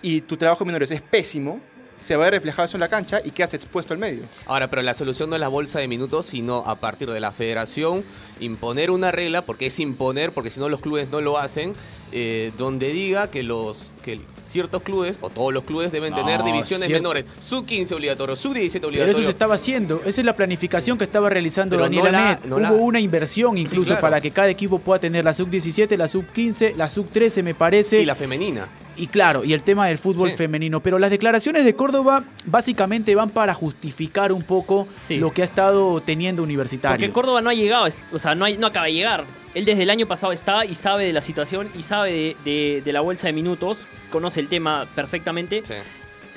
y 0.00 0.22
tu 0.22 0.36
trabajo 0.36 0.64
en 0.64 0.68
menores 0.68 0.90
es 0.90 1.02
pésimo, 1.02 1.60
se 1.96 2.16
va 2.16 2.24
a 2.24 2.26
ver 2.26 2.34
reflejado 2.34 2.66
eso 2.66 2.76
en 2.76 2.80
la 2.80 2.88
cancha 2.88 3.20
y 3.24 3.30
quedas 3.30 3.54
expuesto 3.54 3.94
al 3.94 3.98
medio. 3.98 4.22
Ahora, 4.46 4.68
pero 4.68 4.82
la 4.82 4.94
solución 4.94 5.30
no 5.30 5.36
es 5.36 5.40
la 5.40 5.48
bolsa 5.48 5.78
de 5.78 5.88
minutos, 5.88 6.26
sino 6.26 6.64
a 6.66 6.76
partir 6.76 7.10
de 7.10 7.20
la 7.20 7.32
federación 7.32 8.04
imponer 8.40 8.90
una 8.90 9.12
regla, 9.12 9.42
porque 9.42 9.66
es 9.66 9.78
imponer, 9.80 10.32
porque 10.32 10.50
si 10.50 10.60
no 10.60 10.68
los 10.68 10.80
clubes 10.80 11.10
no 11.10 11.20
lo 11.20 11.38
hacen, 11.38 11.74
eh, 12.12 12.52
donde 12.58 12.92
diga 12.92 13.30
que 13.30 13.42
los 13.42 13.90
que 14.04 14.20
ciertos 14.52 14.82
clubes, 14.82 15.18
o 15.20 15.30
todos 15.30 15.52
los 15.52 15.64
clubes, 15.64 15.90
deben 15.90 16.10
No, 16.10 16.18
tener 16.18 16.42
divisiones 16.44 16.86
cierto. 16.86 17.02
menores. 17.02 17.24
Sub 17.40 17.66
15 17.66 17.94
obligatorio, 17.94 18.36
sub 18.36 18.52
17 18.54 18.78
Pero 18.80 18.88
obligatorio. 18.88 19.18
eso 19.18 19.24
se 19.26 19.30
estaba 19.30 19.54
haciendo, 19.54 20.00
esa 20.04 20.20
es 20.20 20.24
la 20.24 20.36
planificación 20.36 20.98
que 20.98 21.04
estaba 21.04 21.28
realizando 21.30 21.76
Pero 21.76 21.84
Daniel 21.84 22.04
no 22.04 22.10
la- 22.12 22.26
Amet. 22.32 22.44
no 22.44 22.56
Hubo 22.56 22.60
la- 22.62 22.72
una 22.72 23.00
inversión 23.00 23.58
incluso 23.58 23.88
claro. 23.88 24.00
para 24.02 24.20
que 24.20 24.30
cada 24.30 24.48
equipo 24.50 24.78
pueda 24.78 25.00
tener 25.00 25.24
la 25.24 25.32
sub-17, 25.32 25.96
la 25.96 26.06
sub-15, 26.08 26.74
la 26.76 26.88
sub-13 26.88 27.42
me 27.42 27.54
parece. 27.54 28.00
Y 28.00 28.04
la 28.04 28.14
femenina. 28.14 28.66
Y 28.94 29.06
claro, 29.06 29.42
y 29.42 29.54
el 29.54 29.62
tema 29.62 29.86
del 29.88 29.96
fútbol 29.96 30.30
Sí. 30.32 30.36
femenino. 30.36 30.80
Pero 30.80 30.98
las 30.98 31.10
declaraciones 31.10 31.64
de 31.64 31.74
Córdoba 31.74 32.24
básicamente 32.44 33.14
van 33.14 33.30
para 33.30 33.54
justificar 33.54 34.32
un 34.32 34.42
poco 34.42 34.86
Sí. 35.02 35.16
lo 35.16 35.32
que 35.32 35.40
ha 35.40 35.44
estado 35.46 36.02
teniendo 36.02 36.42
Universitario. 36.42 36.98
Porque 36.98 37.10
Córdoba 37.10 37.40
no 37.40 37.48
ha 37.48 37.54
llegado, 37.54 37.86
o 38.12 38.18
sea, 38.18 38.34
no, 38.34 38.44
hay- 38.44 38.58
no 38.58 38.66
acaba 38.66 38.86
de 38.86 38.92
llegar. 38.92 39.24
Él 39.54 39.64
desde 39.64 39.82
el 39.82 39.90
año 39.90 40.06
pasado 40.06 40.32
está 40.32 40.64
y 40.64 40.74
sabe 40.74 41.04
de 41.04 41.12
la 41.12 41.20
situación 41.20 41.68
y 41.78 41.82
sabe 41.82 42.10
de, 42.12 42.36
de- 42.44 42.82
de 42.82 42.92
la 42.92 43.00
bolsa 43.00 43.26
de 43.26 43.32
minutos, 43.32 43.78
conoce 44.10 44.40
el 44.40 44.48
tema 44.48 44.86
perfectamente. 44.94 45.62
Sí. 45.64 45.74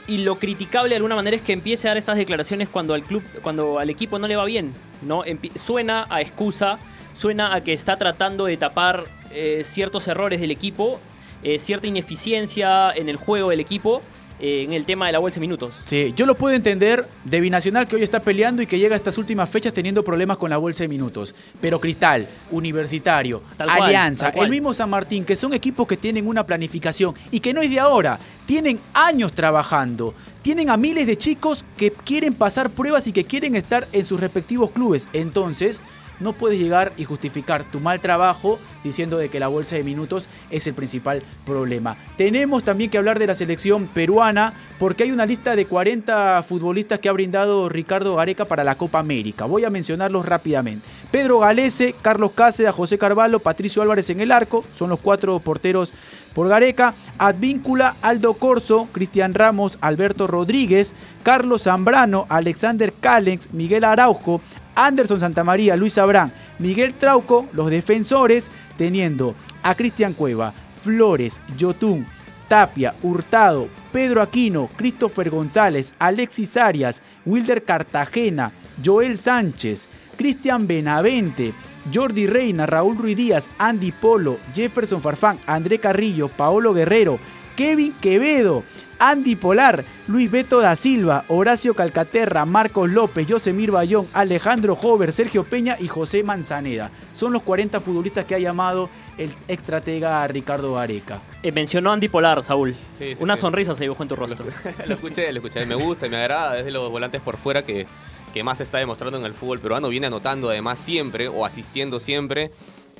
Y 0.07 0.17
lo 0.17 0.35
criticable 0.35 0.89
de 0.89 0.95
alguna 0.97 1.15
manera 1.15 1.35
es 1.35 1.41
que 1.41 1.53
empiece 1.53 1.87
a 1.87 1.91
dar 1.91 1.97
estas 1.97 2.17
declaraciones 2.17 2.69
cuando 2.69 2.93
al 2.93 3.03
club, 3.03 3.23
cuando 3.41 3.79
al 3.79 3.89
equipo 3.89 4.19
no 4.19 4.27
le 4.27 4.35
va 4.35 4.45
bien, 4.45 4.71
¿no? 5.01 5.23
Suena 5.55 6.05
a 6.09 6.21
excusa, 6.21 6.77
suena 7.15 7.55
a 7.55 7.61
que 7.63 7.73
está 7.73 7.97
tratando 7.97 8.45
de 8.45 8.55
tapar 8.57 9.05
eh, 9.31 9.63
ciertos 9.65 10.07
errores 10.07 10.39
del 10.41 10.51
equipo, 10.51 10.99
eh, 11.41 11.57
cierta 11.57 11.87
ineficiencia 11.87 12.91
en 12.91 13.09
el 13.09 13.15
juego 13.15 13.49
del 13.49 13.59
equipo, 13.61 14.01
en 14.39 14.73
el 14.73 14.85
tema 14.85 15.07
de 15.07 15.13
la 15.13 15.19
bolsa 15.19 15.35
de 15.35 15.41
minutos. 15.41 15.75
Sí, 15.85 16.13
yo 16.15 16.25
lo 16.25 16.35
puedo 16.35 16.55
entender 16.55 17.07
de 17.23 17.39
Binacional 17.39 17.87
que 17.87 17.95
hoy 17.95 18.03
está 18.03 18.19
peleando 18.19 18.61
y 18.61 18.67
que 18.67 18.77
llega 18.77 18.95
a 18.95 18.97
estas 18.97 19.17
últimas 19.17 19.49
fechas 19.49 19.73
teniendo 19.73 20.03
problemas 20.03 20.37
con 20.37 20.49
la 20.49 20.57
bolsa 20.57 20.83
de 20.83 20.87
minutos. 20.87 21.33
Pero 21.61 21.79
Cristal, 21.79 22.27
Universitario, 22.51 23.41
cual, 23.57 23.69
Alianza, 23.69 24.29
el 24.29 24.49
mismo 24.49 24.73
San 24.73 24.89
Martín, 24.89 25.23
que 25.23 25.35
son 25.35 25.53
equipos 25.53 25.87
que 25.87 25.97
tienen 25.97 26.27
una 26.27 26.45
planificación 26.45 27.13
y 27.31 27.39
que 27.39 27.53
no 27.53 27.61
es 27.61 27.69
de 27.69 27.79
ahora, 27.79 28.19
tienen 28.45 28.79
años 28.93 29.33
trabajando. 29.33 30.13
Tienen 30.41 30.69
a 30.69 30.77
miles 30.77 31.07
de 31.07 31.17
chicos 31.17 31.65
que 31.75 31.91
quieren 31.91 32.33
pasar 32.35 32.69
pruebas 32.69 33.07
y 33.07 33.11
que 33.11 33.23
quieren 33.23 33.55
estar 33.55 33.87
en 33.91 34.05
sus 34.05 34.19
respectivos 34.19 34.69
clubes. 34.71 35.07
Entonces, 35.13 35.81
no 36.19 36.33
puedes 36.33 36.59
llegar 36.59 36.93
y 36.97 37.03
justificar 37.03 37.63
tu 37.63 37.79
mal 37.79 37.99
trabajo 37.99 38.59
diciendo 38.83 39.17
de 39.17 39.29
que 39.29 39.39
la 39.39 39.47
bolsa 39.47 39.75
de 39.75 39.83
minutos 39.83 40.27
es 40.49 40.67
el 40.67 40.73
principal 40.73 41.23
problema. 41.45 41.97
Tenemos 42.17 42.63
también 42.63 42.89
que 42.89 42.97
hablar 42.97 43.19
de 43.19 43.27
la 43.27 43.33
selección 43.33 43.87
peruana 43.87 44.53
porque 44.79 45.03
hay 45.03 45.11
una 45.11 45.25
lista 45.25 45.55
de 45.55 45.65
40 45.65 46.43
futbolistas 46.43 46.99
que 46.99 47.09
ha 47.09 47.13
brindado 47.13 47.69
Ricardo 47.69 48.15
Gareca 48.15 48.45
para 48.45 48.63
la 48.63 48.75
Copa 48.75 48.99
América. 48.99 49.45
Voy 49.45 49.65
a 49.65 49.69
mencionarlos 49.69 50.25
rápidamente. 50.25 50.85
Pedro 51.11 51.39
Galese, 51.39 51.95
Carlos 52.01 52.31
Cáceres, 52.33 52.73
José 52.73 52.97
Carvalho, 52.97 53.39
Patricio 53.39 53.81
Álvarez 53.81 54.09
en 54.09 54.19
el 54.19 54.31
arco, 54.31 54.65
son 54.77 54.89
los 54.89 54.99
cuatro 54.99 55.39
porteros 55.39 55.93
por 56.33 56.49
Gareca, 56.49 56.93
Advíncula, 57.17 57.95
Aldo 58.01 58.33
Corso, 58.33 58.89
Cristian 58.91 59.33
Ramos, 59.33 59.77
Alberto 59.79 60.27
Rodríguez, 60.27 60.93
Carlos 61.23 61.63
Zambrano, 61.63 62.25
Alexander 62.27 62.93
Calex, 62.93 63.53
Miguel 63.53 63.85
Araujo, 63.85 64.41
Anderson 64.75 65.19
Santamaría, 65.19 65.75
Luis 65.75 65.97
Abrán, 65.97 66.31
Miguel 66.59 66.93
Trauco, 66.93 67.47
los 67.53 67.69
defensores, 67.69 68.51
teniendo 68.77 69.35
a 69.63 69.75
Cristian 69.75 70.13
Cueva, 70.13 70.53
Flores, 70.83 71.41
Yotún, 71.57 72.05
Tapia, 72.47 72.93
Hurtado, 73.01 73.67
Pedro 73.91 74.21
Aquino, 74.21 74.69
Christopher 74.75 75.29
González, 75.29 75.93
Alexis 75.97 76.57
Arias, 76.57 77.01
Wilder 77.25 77.63
Cartagena, 77.63 78.51
Joel 78.83 79.17
Sánchez, 79.17 79.87
Cristian 80.15 80.67
Benavente, 80.67 81.53
Jordi 81.93 82.27
Reina, 82.27 82.65
Raúl 82.65 82.97
Ruiz 82.97 83.17
Díaz, 83.17 83.51
Andy 83.57 83.91
Polo, 83.91 84.37
Jefferson 84.53 85.01
Farfán, 85.01 85.39
André 85.45 85.79
Carrillo, 85.79 86.27
Paolo 86.27 86.73
Guerrero, 86.73 87.19
Kevin 87.55 87.93
Quevedo, 88.01 88.63
Andy 88.99 89.35
Polar, 89.35 89.83
Luis 90.07 90.29
Beto 90.31 90.59
da 90.59 90.75
Silva, 90.75 91.25
Horacio 91.27 91.73
Calcaterra, 91.73 92.45
Marcos 92.45 92.89
López, 92.89 93.27
Yosemir 93.27 93.71
Bayón, 93.71 94.07
Alejandro 94.13 94.77
Hover, 94.81 95.11
Sergio 95.11 95.43
Peña 95.43 95.77
y 95.79 95.87
José 95.87 96.23
Manzaneda. 96.23 96.91
Son 97.13 97.33
los 97.33 97.41
40 97.43 97.79
futbolistas 97.79 98.25
que 98.25 98.35
ha 98.35 98.39
llamado 98.39 98.89
el 99.17 99.29
estratega 99.47 100.25
Ricardo 100.27 100.73
Gareca. 100.73 101.21
Eh, 101.43 101.51
mencionó 101.51 101.91
Andy 101.91 102.07
Polar, 102.07 102.43
Saúl. 102.43 102.75
Sí, 102.91 103.15
sí, 103.15 103.23
Una 103.23 103.35
sí. 103.35 103.41
sonrisa 103.41 103.75
se 103.75 103.83
dibujó 103.83 104.03
en 104.03 104.09
tu 104.09 104.15
rostro. 104.15 104.45
lo 104.87 104.93
escuché, 104.93 105.31
lo 105.31 105.39
escuché. 105.39 105.65
Me 105.65 105.75
gusta 105.75 106.07
y 106.07 106.09
me 106.09 106.17
agrada. 106.17 106.57
Es 106.59 106.65
de 106.65 106.71
los 106.71 106.89
volantes 106.91 107.21
por 107.21 107.37
fuera 107.37 107.63
que, 107.63 107.87
que 108.33 108.43
más 108.43 108.57
se 108.57 108.63
está 108.63 108.77
demostrando 108.77 109.17
en 109.17 109.25
el 109.25 109.33
fútbol 109.33 109.59
peruano. 109.59 109.89
Viene 109.89 110.07
anotando 110.07 110.49
además 110.49 110.79
siempre 110.79 111.27
o 111.27 111.45
asistiendo 111.45 111.99
siempre. 111.99 112.51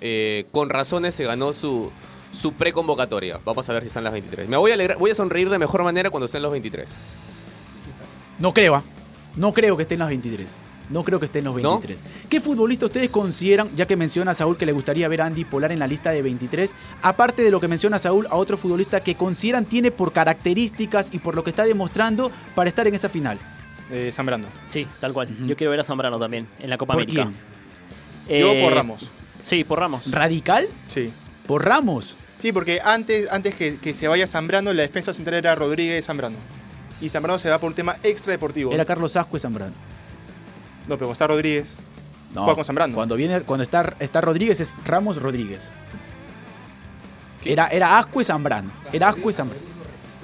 Eh, 0.02 0.46
con 0.52 0.70
razones 0.70 1.16
se 1.16 1.24
ganó 1.24 1.54
su, 1.54 1.92
su 2.36 2.54
preconvocatoria. 2.54 3.40
Vamos 3.46 3.68
a 3.70 3.74
ver 3.74 3.82
si 3.84 3.88
están 3.88 4.04
las 4.04 4.14
23. 4.14 4.48
Me 4.50 4.58
voy 4.58 4.72
a, 4.72 4.76
alegrar- 4.76 4.98
voy 4.98 5.12
a 5.12 5.16
sonreír 5.16 5.50
de 5.50 5.58
mejor 5.58 5.84
manera 5.84 6.10
cuando 6.10 6.26
estén 6.26 6.42
los 6.42 6.52
23. 6.52 6.96
No 8.40 8.54
creo, 8.54 8.76
¿ah? 8.76 8.84
No 9.36 9.54
creo 9.54 9.76
que 9.78 9.84
estén 9.84 10.00
los 10.00 10.08
23. 10.10 10.58
No 10.90 11.04
creo 11.04 11.20
que 11.20 11.26
estén 11.26 11.44
los 11.46 11.56
¿No? 11.62 11.80
23. 11.80 12.04
¿Qué 12.30 12.40
futbolista 12.40 12.86
ustedes 12.86 13.10
consideran, 13.10 13.70
ya 13.76 13.88
que 13.88 13.96
menciona 13.96 14.34
Saúl 14.34 14.56
que 14.58 14.66
le 14.68 14.72
gustaría 14.72 15.08
ver 15.08 15.22
a 15.22 15.26
Andy 15.26 15.44
Polar 15.46 15.72
en 15.72 15.80
la 15.80 15.88
lista 15.88 16.12
de 16.12 16.22
23, 16.22 16.76
aparte 17.02 17.42
de 17.42 17.50
lo 17.50 17.60
que 17.60 17.68
menciona 17.68 17.98
Saúl, 17.98 18.28
a 18.30 18.36
otro 18.36 18.56
futbolista 18.56 19.00
que 19.00 19.16
consideran 19.16 19.66
tiene 19.66 19.90
por 19.90 20.12
características 20.14 21.10
y 21.12 21.18
por 21.20 21.36
lo 21.36 21.44
que 21.44 21.50
está 21.50 21.64
demostrando 21.66 22.30
para 22.54 22.70
estar 22.70 22.88
en 22.88 22.94
esa 22.94 23.10
final? 23.10 23.40
Eh, 23.92 24.10
Zambrano. 24.12 24.46
Sí, 24.70 24.86
tal 25.00 25.12
cual. 25.14 25.28
Yo 25.48 25.56
quiero 25.56 25.72
ver 25.72 25.80
a 25.80 25.84
Zambrano 25.84 26.20
también 26.20 26.48
en 26.60 26.70
la 26.70 26.78
Copa 26.78 26.94
¿Por 26.94 27.04
América. 27.04 27.32
quién? 28.28 28.40
Yo 28.42 28.52
Eh, 28.54 28.62
por 28.64 28.74
Ramos. 28.74 29.10
Sí, 29.44 29.64
por 29.64 29.80
Ramos. 29.80 30.10
¿Radical? 30.12 30.68
Sí. 30.88 31.12
¿Por 31.48 31.66
Ramos? 31.66 32.16
Sí, 32.38 32.52
porque 32.52 32.80
antes, 32.84 33.32
antes 33.32 33.56
que, 33.56 33.78
que 33.78 33.94
se 33.94 34.08
vaya 34.08 34.28
Zambrano, 34.28 34.74
la 34.74 34.82
defensa 34.84 35.14
central 35.14 35.36
era 35.38 35.56
Rodríguez 35.56 36.06
Zambrano. 36.06 36.36
Y 37.02 37.10
Zambrano 37.10 37.40
se 37.40 37.50
va 37.50 37.60
por 37.60 37.70
un 37.70 37.76
tema 37.76 37.96
extra 38.04 38.32
deportivo. 38.32 38.72
Era 38.72 38.86
Carlos 38.86 39.16
Ascue 39.16 39.40
Zambrano. 39.40 39.74
No, 40.88 40.98
pero 40.98 41.12
está 41.12 41.28
Rodríguez. 41.28 41.78
No, 42.34 42.42
Juega 42.44 42.56
con 42.56 42.66
Zambrano. 42.66 42.94
Cuando 42.96 43.16
viene, 43.16 43.42
cuando 43.42 43.64
está, 43.64 43.96
está 44.00 44.22
Rodríguez 44.22 44.60
es 44.60 44.76
Ramos 44.86 45.22
Rodríguez. 45.22 45.72
Era, 47.44 47.68
era 47.68 47.98
Ascue 48.00 48.24
Zambrano. 48.26 48.72
Era 48.92 49.10
Ascue 49.10 49.32
Zambrano. 49.34 49.62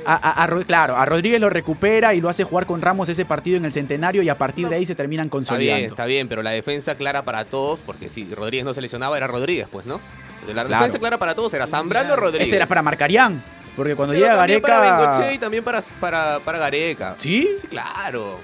A, 0.04 0.16
a- 0.16 0.44
a 0.44 0.48
Ro- 0.48 0.66
claro, 0.66 0.98
a 0.98 1.06
Rodríguez 1.06 1.40
lo 1.40 1.50
recupera 1.52 2.16
y 2.16 2.22
lo 2.22 2.28
hace 2.30 2.44
jugar 2.44 2.66
con 2.66 2.82
Ramos 2.82 3.08
ese 3.10 3.24
partido 3.24 3.58
en 3.58 3.66
el 3.66 3.72
centenario 3.74 4.24
y 4.24 4.30
a 4.30 4.38
partir 4.38 4.68
de 4.68 4.76
ahí 4.76 4.86
se 4.88 4.96
terminan 4.96 5.28
Está 5.28 5.38
bien, 5.38 5.44
consolidando. 5.46 5.88
está 5.88 6.06
bien, 6.06 6.28
pero 6.28 6.42
la 6.42 6.50
defensa 6.50 6.96
clara 6.96 7.22
para 7.24 7.46
todos, 7.46 7.80
porque 7.86 8.10
si 8.10 8.26
Rodríguez 8.34 8.66
no 8.66 8.74
se 8.74 8.82
lesionaba, 8.82 9.16
era 9.16 9.28
Rodríguez, 9.28 9.68
pues, 9.72 9.86
¿no? 9.86 10.00
La 10.48 10.66
Claro. 10.66 10.84
defensa 10.84 11.00
clara 11.00 11.18
para 11.18 11.36
todos 11.36 11.54
era 11.54 11.68
Zambrano 11.68 12.16
Rodríguez. 12.16 12.48
Ese 12.48 12.58
era 12.58 12.68
para 12.68 12.82
Marcarián. 12.82 13.42
Porque 13.76 13.96
cuando 13.96 14.14
Pero 14.14 14.26
llega 14.26 14.38
también 14.38 14.62
para 14.62 14.80
Gareca. 14.80 14.98
Bengoche 15.12 15.34
y 15.34 15.38
también 15.38 15.64
para, 15.64 15.82
para, 16.00 16.40
para 16.40 16.58
Gareca. 16.60 17.16
¿Sí? 17.18 17.48
Sí, 17.60 17.68
claro. 17.68 18.40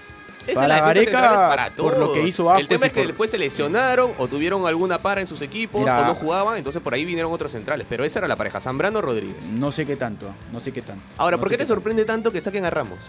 Esa 0.47 0.61
Para 0.61 0.75
es 0.75 0.79
la 0.81 0.87
Gareca, 0.87 1.49
para 1.49 1.69
por 1.71 1.91
lo 1.97 2.05
todos. 2.05 2.13
que 2.17 2.21
hizo 2.25 2.49
Ascuez 2.49 2.61
El 2.61 2.67
tema 2.69 2.85
es 2.85 2.93
que 2.93 2.99
por- 3.01 3.07
después 3.07 3.29
se 3.31 3.37
lesionaron 3.37 4.11
o 4.17 4.27
tuvieron 4.29 4.65
alguna 4.65 4.97
para 4.97 5.19
en 5.19 5.27
sus 5.27 5.41
equipos 5.41 5.81
Mira. 5.81 5.99
o 6.01 6.05
no 6.05 6.15
jugaban, 6.15 6.55
entonces 6.57 6.81
por 6.81 6.93
ahí 6.93 7.03
vinieron 7.03 7.33
otros 7.33 7.51
centrales. 7.51 7.85
Pero 7.89 8.05
esa 8.05 8.19
era 8.19 8.29
la 8.29 8.37
pareja, 8.37 8.61
Zambrano 8.61 9.01
Rodríguez. 9.01 9.49
No 9.51 9.73
sé 9.73 9.85
qué 9.85 9.97
tanto, 9.97 10.27
no 10.53 10.61
sé 10.61 10.71
qué 10.71 10.81
tanto. 10.81 11.03
Ahora, 11.17 11.35
No 11.35 11.41
¿por 11.41 11.49
qué 11.49 11.57
te 11.57 11.65
sorprende 11.65 12.05
tanto 12.05 12.31
que 12.31 12.39
saquen 12.39 12.63
a 12.63 12.69
Ramos? 12.69 12.99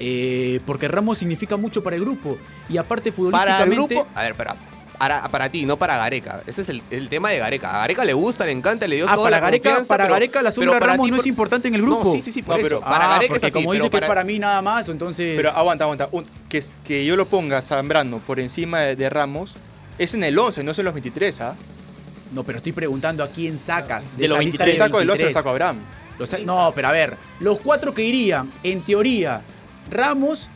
Eh, 0.00 0.60
porque 0.66 0.88
Ramos 0.88 1.18
significa 1.18 1.56
mucho 1.56 1.80
para 1.84 1.94
el 1.94 2.02
grupo. 2.02 2.36
Y 2.68 2.76
aparte 2.78 3.12
Para 3.12 3.60
el 3.62 3.68
futbolísticamente. 3.68 3.94
grupo. 3.94 4.08
A 4.16 4.22
ver, 4.22 4.34
para, 4.34 4.56
para, 5.00 5.26
para 5.30 5.48
ti, 5.48 5.64
no 5.64 5.78
para 5.78 5.96
Gareca. 5.96 6.42
Ese 6.46 6.60
es 6.60 6.68
el, 6.68 6.82
el 6.90 7.08
tema 7.08 7.30
de 7.30 7.38
Gareca. 7.38 7.70
A 7.74 7.78
Gareca 7.78 8.04
le 8.04 8.12
gusta, 8.12 8.44
le 8.44 8.52
encanta, 8.52 8.86
le 8.86 8.96
dio 8.96 9.06
Ah, 9.08 9.14
toda 9.14 9.24
para 9.24 9.36
la 9.38 9.40
Gareca, 9.40 9.70
confianza, 9.70 9.88
para 9.88 10.04
pero- 10.04 10.14
Gareca 10.14 10.42
la 10.42 10.50
sombra 10.50 10.78
Ramos 10.78 11.06
ti, 11.06 11.10
no 11.10 11.16
por- 11.16 11.24
es 11.24 11.26
importante 11.26 11.68
en 11.68 11.74
el 11.74 11.80
grupo. 11.82 12.04
No, 12.04 12.12
sí, 12.12 12.20
sí, 12.20 12.32
sí, 12.32 12.42
por 12.42 12.56
No, 12.56 12.58
eso. 12.58 12.68
pero- 12.68 12.80
para 12.80 13.06
Ah, 13.06 13.08
Gareca 13.14 13.32
porque 13.32 13.46
es 13.46 13.52
así, 13.54 13.62
como 13.64 13.70
pero 13.70 13.72
dice 13.84 13.90
que 13.90 13.96
para- 13.96 14.06
es 14.06 14.10
para 14.10 14.24
mí 14.24 14.38
nada 14.38 14.60
más, 14.60 14.88
entonces. 14.90 15.36
Pero 15.38 15.48
aguanta, 15.56 15.84
aguanta. 15.84 16.08
Un- 16.12 16.26
que, 16.50 16.62
que 16.84 17.04
yo 17.06 17.16
lo 17.16 17.24
ponga 17.26 17.56
a 17.58 17.62
Zambrano 17.62 18.18
por 18.18 18.40
encima 18.40 18.80
de, 18.80 18.94
de 18.96 19.08
Ramos 19.08 19.54
es 19.98 20.12
en 20.12 20.22
el 20.22 20.38
11, 20.38 20.62
no 20.62 20.72
es 20.72 20.78
en 20.78 20.84
los 20.84 20.92
23, 20.92 21.40
¿ah? 21.40 21.54
No, 22.32 22.44
pero 22.44 22.58
estoy 22.58 22.72
preguntando 22.72 23.24
a 23.24 23.28
quién 23.28 23.58
sacas. 23.58 24.16
De 24.18 24.28
los 24.28 24.36
esa 24.36 24.44
lista 24.44 24.64
Si 24.64 24.70
de 24.72 24.76
saco 24.76 24.98
del 24.98 25.08
11, 25.08 25.24
23. 25.24 25.32
saco 25.32 25.48
a 25.48 25.52
Abraham. 25.52 25.78
Los 26.18 26.38
no, 26.44 26.72
pero 26.74 26.88
a 26.88 26.92
ver, 26.92 27.16
los 27.40 27.58
cuatro 27.60 27.94
que 27.94 28.02
irían, 28.02 28.52
en 28.62 28.82
teoría, 28.82 29.40
Ramos, 29.90 30.50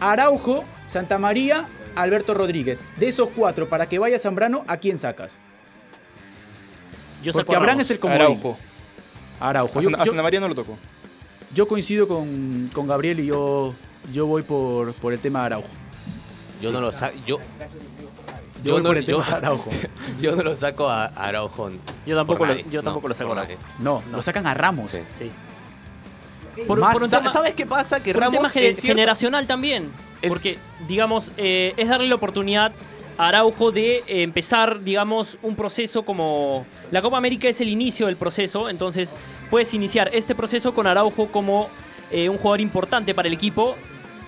Araujo, 0.00 0.64
Santa 0.86 1.18
María, 1.18 1.66
Alberto 1.96 2.34
Rodríguez. 2.34 2.80
De 2.96 3.08
esos 3.08 3.28
cuatro, 3.34 3.68
para 3.68 3.88
que 3.88 3.98
vaya 3.98 4.18
Zambrano, 4.18 4.64
¿a 4.66 4.76
quién 4.76 4.98
sacas? 4.98 5.40
Yo 7.22 7.32
saco 7.32 7.44
Porque 7.44 7.56
Abraham 7.56 7.76
Ramos. 7.78 7.84
es 7.86 7.90
el 7.90 7.98
comodín. 7.98 8.20
Araujo. 8.22 8.58
Araujo. 9.40 9.78
A 9.78 9.82
Yo, 9.82 9.88
Santa- 9.90 10.02
a 10.02 10.04
yo- 10.04 10.10
Santa 10.12 10.22
María 10.22 10.40
no 10.40 10.48
lo 10.48 10.54
tocó. 10.54 10.76
yo 11.54 11.66
coincido 11.68 12.08
con, 12.08 12.70
con 12.72 12.86
Gabriel 12.86 13.20
y 13.20 13.26
yo, 13.26 13.74
yo 14.12 14.26
voy 14.26 14.42
por, 14.42 14.92
por 14.94 15.12
el 15.12 15.18
tema 15.18 15.40
de 15.40 15.46
Araujo. 15.46 15.68
Yo 16.62 16.72
no 16.72 16.80
lo 16.80 16.92
saco. 16.92 17.16
Yo, 17.26 17.38
Yo, 18.64 18.74
voy 18.74 18.82
no- 18.82 18.88
por 18.90 19.00
yo- 19.00 19.22
Araujo. 19.22 19.70
yo 20.20 20.36
no 20.36 20.42
lo 20.42 20.54
saco 20.56 20.88
a 20.88 21.06
Araujo. 21.06 21.70
Yo 22.06 22.16
tampoco 22.16 22.38
por 22.40 22.48
lo- 22.48 22.56
yo 22.70 22.82
tampoco 22.82 23.08
No, 23.08 23.08
lo 23.08 23.14
saco 23.14 23.28
por 23.30 23.38
a 23.38 23.42
nadie. 23.42 23.58
No, 23.78 24.02
lo 24.12 24.22
sacan 24.22 24.46
a 24.46 24.54
Ramos. 24.54 24.90
Sí. 24.90 25.00
Sí. 25.18 25.30
Más- 26.68 27.00
un 27.00 27.08
tema- 27.10 27.32
¿Sabes 27.32 27.54
qué 27.54 27.64
pasa? 27.64 28.02
Que 28.02 28.12
Por 28.12 28.24
un 28.24 28.32
tema 28.32 28.48
generacional 28.50 29.46
también. 29.46 29.90
Porque, 30.28 30.58
digamos, 30.86 31.32
eh, 31.36 31.72
es 31.76 31.88
darle 31.88 32.08
la 32.08 32.14
oportunidad 32.14 32.72
a 33.18 33.28
Araujo 33.28 33.70
de 33.70 33.98
eh, 33.98 34.22
empezar, 34.22 34.82
digamos, 34.82 35.38
un 35.42 35.56
proceso 35.56 36.04
como... 36.04 36.66
La 36.90 37.02
Copa 37.02 37.16
América 37.18 37.48
es 37.48 37.60
el 37.60 37.68
inicio 37.68 38.06
del 38.06 38.16
proceso, 38.16 38.68
entonces 38.68 39.14
puedes 39.50 39.72
iniciar 39.74 40.10
este 40.12 40.34
proceso 40.34 40.74
con 40.74 40.86
Araujo 40.86 41.26
como 41.26 41.68
eh, 42.10 42.28
un 42.28 42.38
jugador 42.38 42.60
importante 42.60 43.14
para 43.14 43.28
el 43.28 43.34
equipo. 43.34 43.76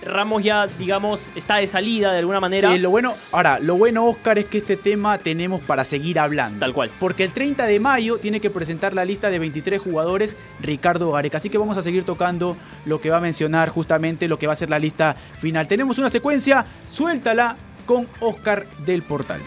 Ramos 0.05 0.43
ya, 0.43 0.67
digamos, 0.67 1.31
está 1.35 1.57
de 1.57 1.67
salida 1.67 2.11
de 2.11 2.19
alguna 2.19 2.39
manera. 2.39 2.71
Sí, 2.71 2.79
lo 2.79 2.89
bueno, 2.89 3.13
ahora, 3.31 3.59
lo 3.59 3.75
bueno, 3.75 4.05
Oscar, 4.05 4.37
es 4.37 4.45
que 4.45 4.59
este 4.59 4.77
tema 4.77 5.17
tenemos 5.17 5.61
para 5.61 5.83
seguir 5.83 6.19
hablando. 6.19 6.59
Tal 6.59 6.73
cual. 6.73 6.91
Porque 6.99 7.23
el 7.23 7.31
30 7.31 7.65
de 7.65 7.79
mayo 7.79 8.17
tiene 8.17 8.39
que 8.39 8.49
presentar 8.49 8.93
la 8.93 9.05
lista 9.05 9.29
de 9.29 9.39
23 9.39 9.81
jugadores 9.81 10.37
Ricardo 10.61 11.11
Gareca. 11.11 11.37
Así 11.37 11.49
que 11.49 11.57
vamos 11.57 11.77
a 11.77 11.81
seguir 11.81 12.03
tocando 12.03 12.55
lo 12.85 13.01
que 13.01 13.09
va 13.09 13.17
a 13.17 13.21
mencionar 13.21 13.69
justamente, 13.69 14.27
lo 14.27 14.39
que 14.39 14.47
va 14.47 14.53
a 14.53 14.57
ser 14.57 14.69
la 14.69 14.79
lista 14.79 15.15
final. 15.37 15.67
Tenemos 15.67 15.97
una 15.97 16.09
secuencia, 16.09 16.65
suéltala 16.91 17.57
con 17.85 18.07
Oscar 18.19 18.65
del 18.85 19.03
Portal. 19.03 19.41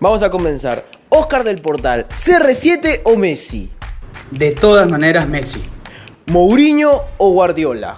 Vamos 0.00 0.22
a 0.22 0.30
comenzar. 0.30 0.84
Oscar 1.08 1.44
del 1.44 1.60
Portal, 1.60 2.06
¿CR7 2.10 3.00
o 3.04 3.16
Messi? 3.16 3.70
De 4.30 4.50
todas 4.52 4.90
maneras, 4.90 5.28
Messi. 5.28 5.62
¿Mourinho 6.26 7.02
o 7.18 7.30
Guardiola? 7.32 7.96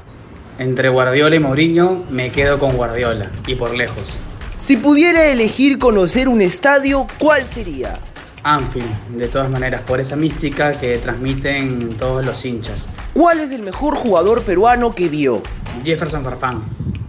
Entre 0.58 0.88
Guardiola 0.88 1.34
y 1.37 1.38
Mourinho, 1.40 2.04
me 2.11 2.30
quedo 2.30 2.58
con 2.58 2.76
Guardiola, 2.76 3.30
y 3.46 3.54
por 3.54 3.76
lejos. 3.76 4.18
Si 4.50 4.76
pudiera 4.76 5.26
elegir 5.26 5.78
conocer 5.78 6.28
un 6.28 6.42
estadio, 6.42 7.06
¿cuál 7.18 7.42
sería? 7.44 7.94
Anfield, 8.42 9.16
de 9.16 9.28
todas 9.28 9.48
maneras, 9.50 9.82
por 9.82 10.00
esa 10.00 10.16
mística 10.16 10.72
que 10.72 10.98
transmiten 10.98 11.90
todos 11.96 12.24
los 12.24 12.44
hinchas. 12.44 12.88
¿Cuál 13.14 13.40
es 13.40 13.50
el 13.50 13.62
mejor 13.62 13.94
jugador 13.96 14.42
peruano 14.42 14.94
que 14.94 15.08
vio? 15.08 15.42
Jefferson 15.84 16.22
Farfán. 16.22 16.62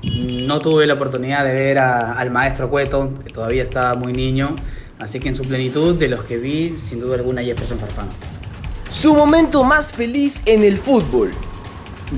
No 0.04 0.60
tuve 0.60 0.86
la 0.88 0.94
oportunidad 0.96 1.44
de 1.44 1.54
ver 1.54 1.80
a- 1.80 2.14
al 2.14 2.32
maestro 2.32 2.70
Cueto, 2.70 3.12
que 3.24 3.32
todavía 3.32 3.64
estaba 3.64 3.96
muy 3.96 4.14
niño, 4.14 4.56
así 5.00 5.20
que 5.20 5.30
en 5.30 5.36
su 5.36 5.44
plenitud, 5.44 5.96
de 5.96 6.08
los 6.08 6.24
que 6.24 6.38
vi, 6.38 6.76
sin 6.80 7.00
duda 7.00 7.16
alguna, 7.16 7.42
Jefferson 7.42 7.80
Farfán. 7.80 8.10
Su 8.90 9.14
momento 9.16 9.64
más 9.64 9.92
feliz 9.92 10.42
en 10.46 10.64
el 10.64 10.78
fútbol. 10.78 11.32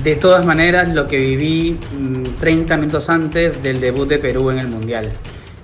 De 0.03 0.15
todas 0.15 0.45
maneras, 0.45 0.89
lo 0.89 1.05
que 1.05 1.17
viví 1.17 1.77
mm, 1.97 2.39
30 2.39 2.77
minutos 2.77 3.09
antes 3.09 3.61
del 3.61 3.79
debut 3.81 4.07
de 4.07 4.19
Perú 4.19 4.49
en 4.49 4.59
el 4.59 4.67
Mundial. 4.67 5.11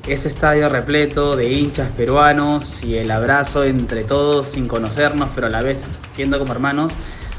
Ese 0.08 0.28
estadio 0.28 0.70
repleto 0.70 1.36
de 1.36 1.52
hinchas 1.52 1.90
peruanos 1.92 2.84
y 2.84 2.98
el 2.98 3.10
abrazo 3.12 3.64
entre 3.64 4.04
todos 4.04 4.48
sin 4.48 4.68
conocernos, 4.68 5.30
pero 5.34 5.48
a 5.48 5.50
la 5.50 5.62
vez 5.62 5.86
siendo 6.14 6.40
como 6.40 6.54
hermanos, 6.54 6.94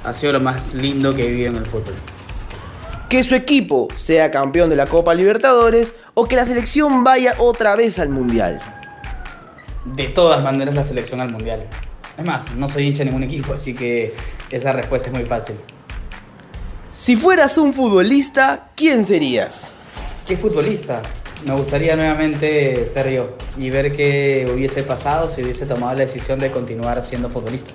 ha 0.04 0.12
sido 0.12 0.34
lo 0.34 0.40
más 0.40 0.74
lindo 0.74 1.14
que 1.14 1.26
he 1.26 1.30
vivido 1.30 1.50
en 1.50 1.56
el 1.56 1.66
fútbol. 1.66 1.94
Que 3.08 3.22
su 3.22 3.34
equipo 3.34 3.88
sea 3.96 4.30
campeón 4.30 4.68
de 4.68 4.76
la 4.76 4.86
Copa 4.86 5.14
Libertadores 5.14 5.94
o 6.14 6.26
que 6.26 6.36
la 6.36 6.44
selección 6.44 7.04
vaya 7.04 7.34
otra 7.38 7.74
vez 7.74 7.98
al 7.98 8.10
Mundial. 8.10 8.77
De 9.94 10.08
todas 10.08 10.42
maneras, 10.42 10.74
la 10.74 10.82
selección 10.82 11.20
al 11.20 11.30
Mundial. 11.30 11.66
Es 12.16 12.24
más, 12.24 12.54
no 12.54 12.68
soy 12.68 12.86
hincha 12.86 13.00
de 13.00 13.06
ningún 13.06 13.22
equipo, 13.24 13.52
así 13.52 13.74
que 13.74 14.14
esa 14.50 14.72
respuesta 14.72 15.08
es 15.08 15.12
muy 15.12 15.24
fácil. 15.24 15.56
Si 16.90 17.16
fueras 17.16 17.58
un 17.58 17.72
futbolista, 17.72 18.70
¿quién 18.74 19.04
serías? 19.04 19.72
¿Qué 20.26 20.36
futbolista? 20.36 21.02
Me 21.46 21.54
gustaría 21.54 21.94
nuevamente 21.94 22.86
ser 22.88 23.10
yo 23.10 23.36
y 23.56 23.70
ver 23.70 23.92
qué 23.92 24.50
hubiese 24.52 24.82
pasado 24.82 25.28
si 25.28 25.42
hubiese 25.42 25.66
tomado 25.66 25.94
la 25.94 26.00
decisión 26.00 26.40
de 26.40 26.50
continuar 26.50 27.00
siendo 27.02 27.28
futbolista. 27.28 27.70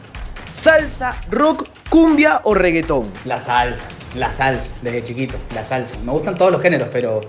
¿Salsa, 0.49 1.19
rock, 1.31 1.67
cumbia 1.89 2.41
o 2.43 2.53
reggaetón? 2.53 3.09
La 3.25 3.39
salsa, 3.39 3.85
la 4.15 4.33
salsa, 4.33 4.73
desde 4.81 5.03
chiquito, 5.03 5.35
la 5.55 5.63
salsa. 5.63 5.97
Me 6.05 6.11
gustan 6.11 6.37
todos 6.37 6.51
los 6.51 6.61
géneros, 6.61 6.89
pero, 6.91 7.21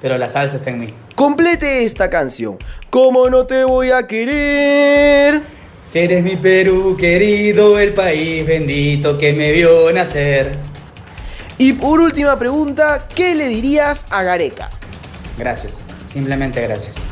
pero 0.00 0.18
la 0.18 0.28
salsa 0.28 0.56
está 0.56 0.70
en 0.70 0.80
mí. 0.80 0.86
Complete 1.14 1.84
esta 1.84 2.08
canción. 2.08 2.56
¿Cómo 2.88 3.28
no 3.28 3.46
te 3.46 3.64
voy 3.64 3.90
a 3.90 4.06
querer? 4.06 5.42
Si 5.84 5.98
eres 5.98 6.22
mi 6.22 6.36
Perú 6.36 6.96
querido, 6.98 7.78
el 7.78 7.92
país 7.92 8.46
bendito 8.46 9.18
que 9.18 9.32
me 9.32 9.52
vio 9.52 9.92
nacer. 9.92 10.52
Y 11.58 11.74
por 11.74 12.00
última 12.00 12.38
pregunta, 12.38 13.06
¿qué 13.14 13.34
le 13.34 13.48
dirías 13.48 14.06
a 14.08 14.22
Gareca? 14.22 14.70
Gracias, 15.36 15.82
simplemente 16.06 16.62
gracias. 16.62 17.09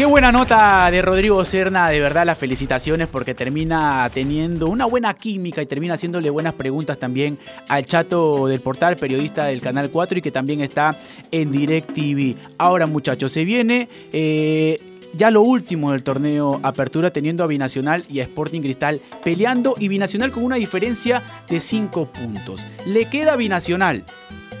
Qué 0.00 0.06
buena 0.06 0.32
nota 0.32 0.90
de 0.90 1.02
Rodrigo 1.02 1.44
Serna, 1.44 1.90
de 1.90 2.00
verdad 2.00 2.24
las 2.24 2.38
felicitaciones 2.38 3.06
porque 3.06 3.34
termina 3.34 4.08
teniendo 4.08 4.66
una 4.68 4.86
buena 4.86 5.12
química 5.12 5.60
y 5.60 5.66
termina 5.66 5.92
haciéndole 5.92 6.30
buenas 6.30 6.54
preguntas 6.54 6.98
también 6.98 7.36
al 7.68 7.84
chato 7.84 8.46
del 8.46 8.62
portal, 8.62 8.96
periodista 8.96 9.44
del 9.44 9.60
Canal 9.60 9.90
4 9.90 10.18
y 10.18 10.22
que 10.22 10.30
también 10.30 10.62
está 10.62 10.98
en 11.30 11.52
DirecTV. 11.52 12.34
Ahora 12.56 12.86
muchachos, 12.86 13.30
se 13.30 13.44
viene 13.44 13.90
eh, 14.10 14.80
ya 15.12 15.30
lo 15.30 15.42
último 15.42 15.92
del 15.92 16.02
torneo 16.02 16.60
Apertura 16.62 17.10
teniendo 17.10 17.44
a 17.44 17.46
Binacional 17.46 18.02
y 18.08 18.20
a 18.20 18.22
Sporting 18.22 18.62
Cristal 18.62 19.02
peleando 19.22 19.74
y 19.78 19.88
Binacional 19.88 20.32
con 20.32 20.44
una 20.44 20.56
diferencia 20.56 21.20
de 21.46 21.60
5 21.60 22.06
puntos. 22.06 22.64
Le 22.86 23.04
queda 23.04 23.36
Binacional, 23.36 24.04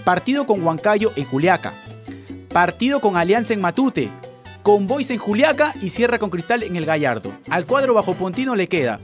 partido 0.04 0.44
con 0.44 0.62
Huancayo 0.62 1.12
en 1.16 1.24
Juliaca, 1.24 1.72
partido 2.52 3.00
con 3.00 3.16
Alianza 3.16 3.54
en 3.54 3.62
Matute, 3.62 4.10
con 4.62 4.86
Boys 4.86 5.10
en 5.10 5.18
Juliaca 5.18 5.74
y 5.80 5.90
cierra 5.90 6.18
con 6.18 6.30
Cristal 6.30 6.62
en 6.62 6.76
el 6.76 6.84
Gallardo. 6.84 7.32
Al 7.48 7.66
cuadro 7.66 7.94
bajo 7.94 8.14
Pontino 8.14 8.54
le 8.54 8.68
queda, 8.68 9.00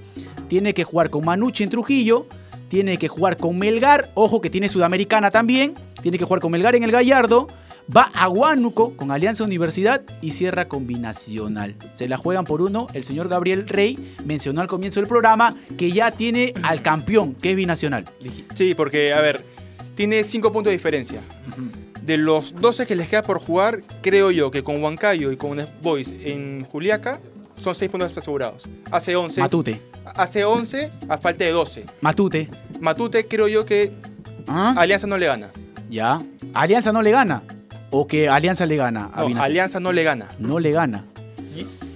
tiene 0.49 0.75
que 0.75 0.85
jugar 0.85 1.11
con 1.11 1.25
Manucci 1.25 1.65
en 1.65 1.71
Trujillo, 1.71 2.27
tiene 2.69 2.99
que 2.99 3.09
jugar 3.09 3.37
con 3.37 3.59
Melgar, 3.59 4.11
ojo 4.15 4.41
que 4.41 4.51
tiene 4.51 4.69
Sudamericana 4.69 5.31
también, 5.31 5.75
tiene 6.03 6.19
que 6.19 6.25
jugar 6.25 6.41
con 6.41 6.53
Melgar 6.53 6.75
en 6.75 6.83
el 6.83 6.91
Gallardo, 6.91 7.49
va 7.95 8.11
a 8.15 8.29
Huánuco 8.29 8.97
con 8.97 9.13
Alianza 9.13 9.45
Universidad 9.45 10.03
y 10.21 10.33
cierra 10.33 10.67
con 10.67 10.87
Binacional. 10.87 11.77
Se 11.93 12.09
la 12.09 12.17
juegan 12.17 12.45
por 12.45 12.61
uno, 12.61 12.89
el 12.95 13.05
señor 13.05 13.29
Gabriel 13.29 13.69
Rey 13.69 14.15
mencionó 14.25 14.61
al 14.61 14.67
comienzo 14.67 15.01
del 15.01 15.09
programa 15.09 15.55
que 15.77 15.93
ya 15.93 16.11
tiene 16.11 16.53
al 16.63 16.83
campeón, 16.83 17.35
que 17.35 17.53
es 17.53 17.57
Binacional. 17.57 18.05
Sí, 18.55 18.75
porque, 18.75 19.13
a 19.13 19.21
ver, 19.21 19.45
tiene 19.95 20.25
5 20.25 20.53
puntos 20.53 20.71
de 20.71 20.77
diferencia. 20.77 21.21
De 22.07 22.17
los 22.17 22.55
12 22.55 22.87
que 22.87 22.95
les 22.95 23.09
queda 23.09 23.23
por 23.23 23.41
jugar, 23.41 23.83
creo 24.01 24.31
yo 24.31 24.51
que 24.51 24.63
con 24.63 24.83
Huancayo 24.83 25.33
y 25.33 25.37
con 25.37 25.59
Boys 25.83 26.15
en 26.25 26.65
Juliaca 26.65 27.21
son 27.55 27.75
6 27.75 27.91
puntos 27.91 28.17
asegurados. 28.17 28.69
Hace 28.91 29.17
11. 29.17 29.41
Matute. 29.41 29.81
Hace 30.05 30.45
11 30.45 30.93
a 31.09 31.19
falta 31.19 31.45
de 31.45 31.51
12. 31.51 31.85
Matute. 32.01 32.49
Matute 32.81 33.27
creo 33.27 33.49
yo 33.49 33.67
que 33.67 33.93
¿Ah? 34.47 34.75
Alianza 34.77 35.07
no 35.09 35.19
le 35.19 35.27
gana. 35.27 35.51
Ya. 35.91 36.23
Alianza 36.55 36.93
no 36.93 37.03
le 37.03 37.11
gana. 37.11 37.43
O 37.91 38.07
que 38.07 38.29
Alianza 38.29 38.67
le 38.67 38.77
gana 38.77 39.11
a 39.13 39.29
No. 39.29 39.43
Alianza 39.43 39.81
no 39.81 39.93
le 39.93 40.05
gana. 40.05 40.29
No 40.39 40.61
le 40.61 40.71
gana. 40.71 41.05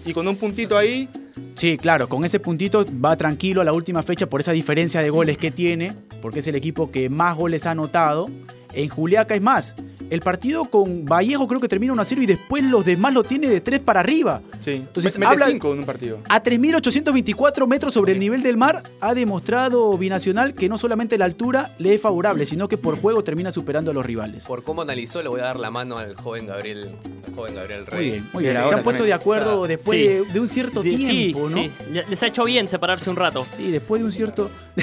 Y 0.05 0.12
con 0.12 0.27
un 0.27 0.37
puntito 0.37 0.77
ahí, 0.77 1.09
Sí, 1.55 1.77
claro, 1.77 2.09
con 2.09 2.25
ese 2.25 2.40
puntito 2.40 2.87
va 3.05 3.16
tranquilo 3.16 3.61
a 3.61 3.64
la 3.64 3.73
última 3.73 4.03
fecha 4.03 4.27
por 4.27 4.40
esa 4.40 4.53
diferencia 4.53 5.03
de 5.03 5.11
goles 5.11 5.37
que 5.37 5.51
tiene, 5.51 5.92
porque 6.23 6.38
es 6.38 6.49
el 6.49 6.55
equipo 6.55 6.90
que 6.90 7.11
más 7.11 7.37
goles 7.37 7.66
ha 7.66 7.73
anotado. 7.73 8.31
En 8.73 8.88
Juliaca 8.88 9.35
es 9.35 9.42
más. 9.42 9.75
El 10.11 10.20
partido 10.20 10.64
con 10.66 11.05
Vallejo 11.07 11.46
creo 11.49 11.61
que 11.61 11.68
termina 11.68 11.92
1 11.92 12.03
a 12.03 12.05
0 12.05 12.23
y 12.23 12.27
después 12.27 12.62
los 12.64 12.85
demás 12.85 13.14
lo 13.14 13.23
tiene 13.25 13.49
de 13.49 13.61
3 13.61 13.81
para 13.81 14.01
arriba. 14.01 14.42
sí. 14.59 14.73
Entonces, 14.73 15.16
mete 15.18 15.33
habla- 15.33 15.46
5 15.46 15.73
en 15.73 15.79
un 15.79 15.85
partido. 15.87 16.18
A 16.29 16.42
3.824 16.42 17.66
metros 17.66 17.94
sobre 17.94 18.12
el 18.12 18.18
nivel 18.18 18.42
del 18.42 18.57
mar 18.57 18.83
ha 19.01 19.14
demostrado 19.14 19.96
Binacional 19.96 20.55
que 20.55 20.68
no 20.68 20.77
solamente 20.79 21.16
la 21.18 21.25
altura 21.27 21.70
le 21.79 21.94
es 21.94 22.01
favorable, 22.01 22.44
sino 22.46 22.68
que 22.68 22.77
por 22.77 23.01
juego 23.01 23.23
termina 23.25 23.51
superando 23.51 23.90
a 23.90 23.94
los 23.94 24.05
rivales. 24.05 24.46
Por 24.46 24.62
cómo 24.64 24.83
analizó, 24.83 25.23
le 25.23 25.29
voy 25.29 25.40
a 25.40 25.44
dar 25.44 25.61
la 25.61 25.70
mano 25.70 25.99
al 25.99 26.14
joven 26.16 26.46
Gabriel, 26.46 26.90
al 27.29 27.35
joven 27.35 27.55
Gabriel 27.55 27.87
Rey. 27.87 27.99
Muy 28.01 28.11
bien, 28.11 28.29
muy 28.33 28.42
bien. 28.44 28.55
Sí, 28.57 28.61
Se 28.68 28.75
han 28.75 28.79
sí, 28.81 28.85
puesto 28.85 29.05
de 29.05 29.12
acuerdo 29.12 29.61
o 29.61 29.66
sea, 29.66 29.77
después 29.77 29.99
sí. 29.99 30.07
de, 30.09 30.25
de 30.25 30.40
un 30.40 30.49
cierto 30.49 30.83
Sí, 30.83 30.88
tiempo, 30.96 31.49
¿no? 31.49 31.57
sí. 31.57 31.70
Les 32.09 32.23
ha 32.23 32.27
hecho 32.27 32.44
bien 32.44 32.66
separarse 32.68 33.09
un 33.11 33.16
rato. 33.16 33.46
Sí, 33.53 33.70
después 33.70 34.01
de 34.01 34.07
un 34.07 34.12
cierto. 34.12 34.51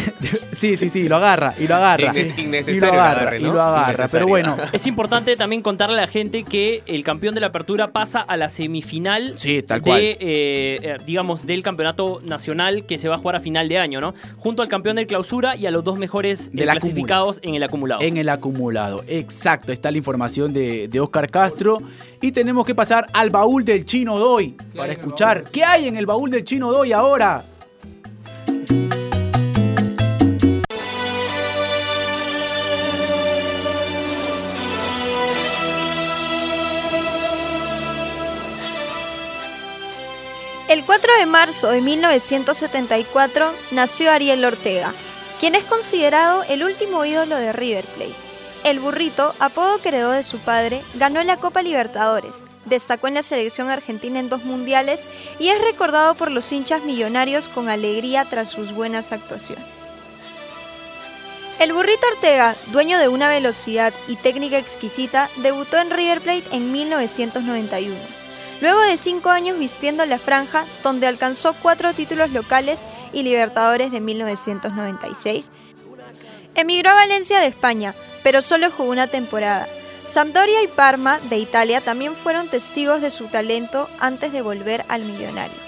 sí, 0.57 0.77
sí, 0.77 0.89
sí, 0.89 1.07
lo 1.09 1.17
agarra 1.17 1.53
y 1.59 1.67
lo 1.67 1.75
agarra. 1.75 2.11
Y 2.15 2.41
innecesario 2.41 2.81
lo 2.81 2.87
el 2.93 2.99
agarra, 2.99 3.21
agarre, 3.21 3.39
y 3.39 3.43
¿no? 3.43 3.53
lo 3.53 3.61
agarra. 3.61 4.07
Pero 4.07 4.27
bueno, 4.27 4.55
Es 4.71 4.85
importante 4.87 5.16
también 5.25 5.61
contarle 5.61 5.97
a 5.97 6.01
la 6.01 6.07
gente 6.07 6.43
que 6.43 6.83
el 6.85 7.03
campeón 7.03 7.33
de 7.35 7.41
la 7.41 7.47
apertura 7.47 7.91
pasa 7.91 8.19
a 8.21 8.37
la 8.37 8.49
semifinal 8.49 9.33
Sí, 9.37 9.61
tal 9.63 9.81
cual. 9.81 9.99
eh, 10.01 10.17
eh, 10.19 10.97
digamos, 11.05 11.45
del 11.45 11.63
campeonato 11.63 12.21
nacional 12.23 12.85
que 12.85 12.97
se 12.97 13.09
va 13.09 13.15
a 13.15 13.17
jugar 13.17 13.35
a 13.37 13.39
final 13.39 13.67
de 13.69 13.77
año, 13.77 13.99
¿no? 14.01 14.13
Junto 14.37 14.61
al 14.61 14.69
campeón 14.69 14.95
de 14.97 15.07
clausura 15.07 15.55
y 15.55 15.65
a 15.65 15.71
los 15.71 15.83
dos 15.83 15.97
mejores 15.97 16.47
eh, 16.47 16.51
Del 16.53 16.69
clasificados 16.69 17.39
en 17.41 17.55
el 17.55 17.63
acumulado. 17.63 18.01
en 18.01 18.17
el 18.17 18.29
acumulado. 18.29 19.03
Exacto, 19.07 19.71
está 19.71 19.91
la 19.91 19.97
información 19.97 20.53
de, 20.53 20.87
de 20.87 20.99
Oscar 20.99 21.29
Castro. 21.29 21.81
Y 22.21 22.31
tenemos 22.31 22.65
que 22.65 22.73
pasar 22.75 23.07
al 23.13 23.29
baúl 23.29 23.63
del 23.65 23.85
chino 23.85 24.17
Doy 24.17 24.55
para 24.75 24.93
escuchar 24.93 25.43
qué 25.51 25.63
hay 25.63 25.87
en 25.87 25.97
el 25.97 26.05
baúl 26.05 26.29
del 26.31 26.43
chino 26.43 26.71
Doy 26.71 26.91
ahora. 26.91 27.43
4 40.87 41.17
de 41.19 41.25
marzo 41.25 41.69
de 41.69 41.81
1974 41.81 43.53
nació 43.71 44.09
Ariel 44.09 44.45
Ortega, 44.45 44.93
quien 45.37 45.53
es 45.55 45.65
considerado 45.65 46.43
el 46.43 46.63
último 46.63 47.03
ídolo 47.03 47.35
de 47.35 47.51
River 47.51 47.83
Plate. 47.83 48.15
El 48.63 48.79
burrito, 48.79 49.35
apodo 49.37 49.81
que 49.81 49.89
heredó 49.89 50.11
de 50.11 50.23
su 50.23 50.39
padre, 50.39 50.81
ganó 50.93 51.21
la 51.23 51.41
Copa 51.41 51.61
Libertadores, 51.61 52.45
destacó 52.63 53.09
en 53.09 53.15
la 53.15 53.21
selección 53.21 53.69
argentina 53.69 54.17
en 54.21 54.29
dos 54.29 54.45
mundiales 54.45 55.09
y 55.39 55.49
es 55.49 55.59
recordado 55.59 56.15
por 56.15 56.31
los 56.31 56.49
hinchas 56.53 56.81
millonarios 56.83 57.49
con 57.49 57.67
alegría 57.67 58.23
tras 58.23 58.47
sus 58.47 58.71
buenas 58.71 59.11
actuaciones. 59.11 59.91
El 61.59 61.73
burrito 61.73 62.07
Ortega, 62.13 62.55
dueño 62.67 62.97
de 62.97 63.09
una 63.09 63.27
velocidad 63.27 63.93
y 64.07 64.15
técnica 64.15 64.57
exquisita, 64.57 65.29
debutó 65.35 65.79
en 65.79 65.91
River 65.91 66.21
Plate 66.21 66.55
en 66.55 66.71
1991. 66.71 68.16
Luego 68.59 68.81
de 68.81 68.97
cinco 68.97 69.29
años 69.29 69.59
vistiendo 69.59 70.05
la 70.05 70.17
franja, 70.17 70.65
donde 70.83 71.07
alcanzó 71.07 71.55
cuatro 71.61 71.93
títulos 71.93 72.31
locales 72.31 72.85
y 73.13 73.23
Libertadores 73.23 73.91
de 73.91 73.99
1996, 73.99 75.51
emigró 76.55 76.89
a 76.89 76.95
Valencia 76.95 77.39
de 77.39 77.47
España, 77.47 77.93
pero 78.23 78.41
solo 78.41 78.71
jugó 78.71 78.89
una 78.89 79.07
temporada. 79.07 79.67
Sampdoria 80.03 80.63
y 80.63 80.67
Parma 80.67 81.19
de 81.19 81.37
Italia 81.37 81.81
también 81.81 82.15
fueron 82.15 82.49
testigos 82.49 83.01
de 83.01 83.11
su 83.11 83.27
talento 83.27 83.89
antes 83.99 84.31
de 84.31 84.41
volver 84.41 84.85
al 84.87 85.03
millonario. 85.03 85.67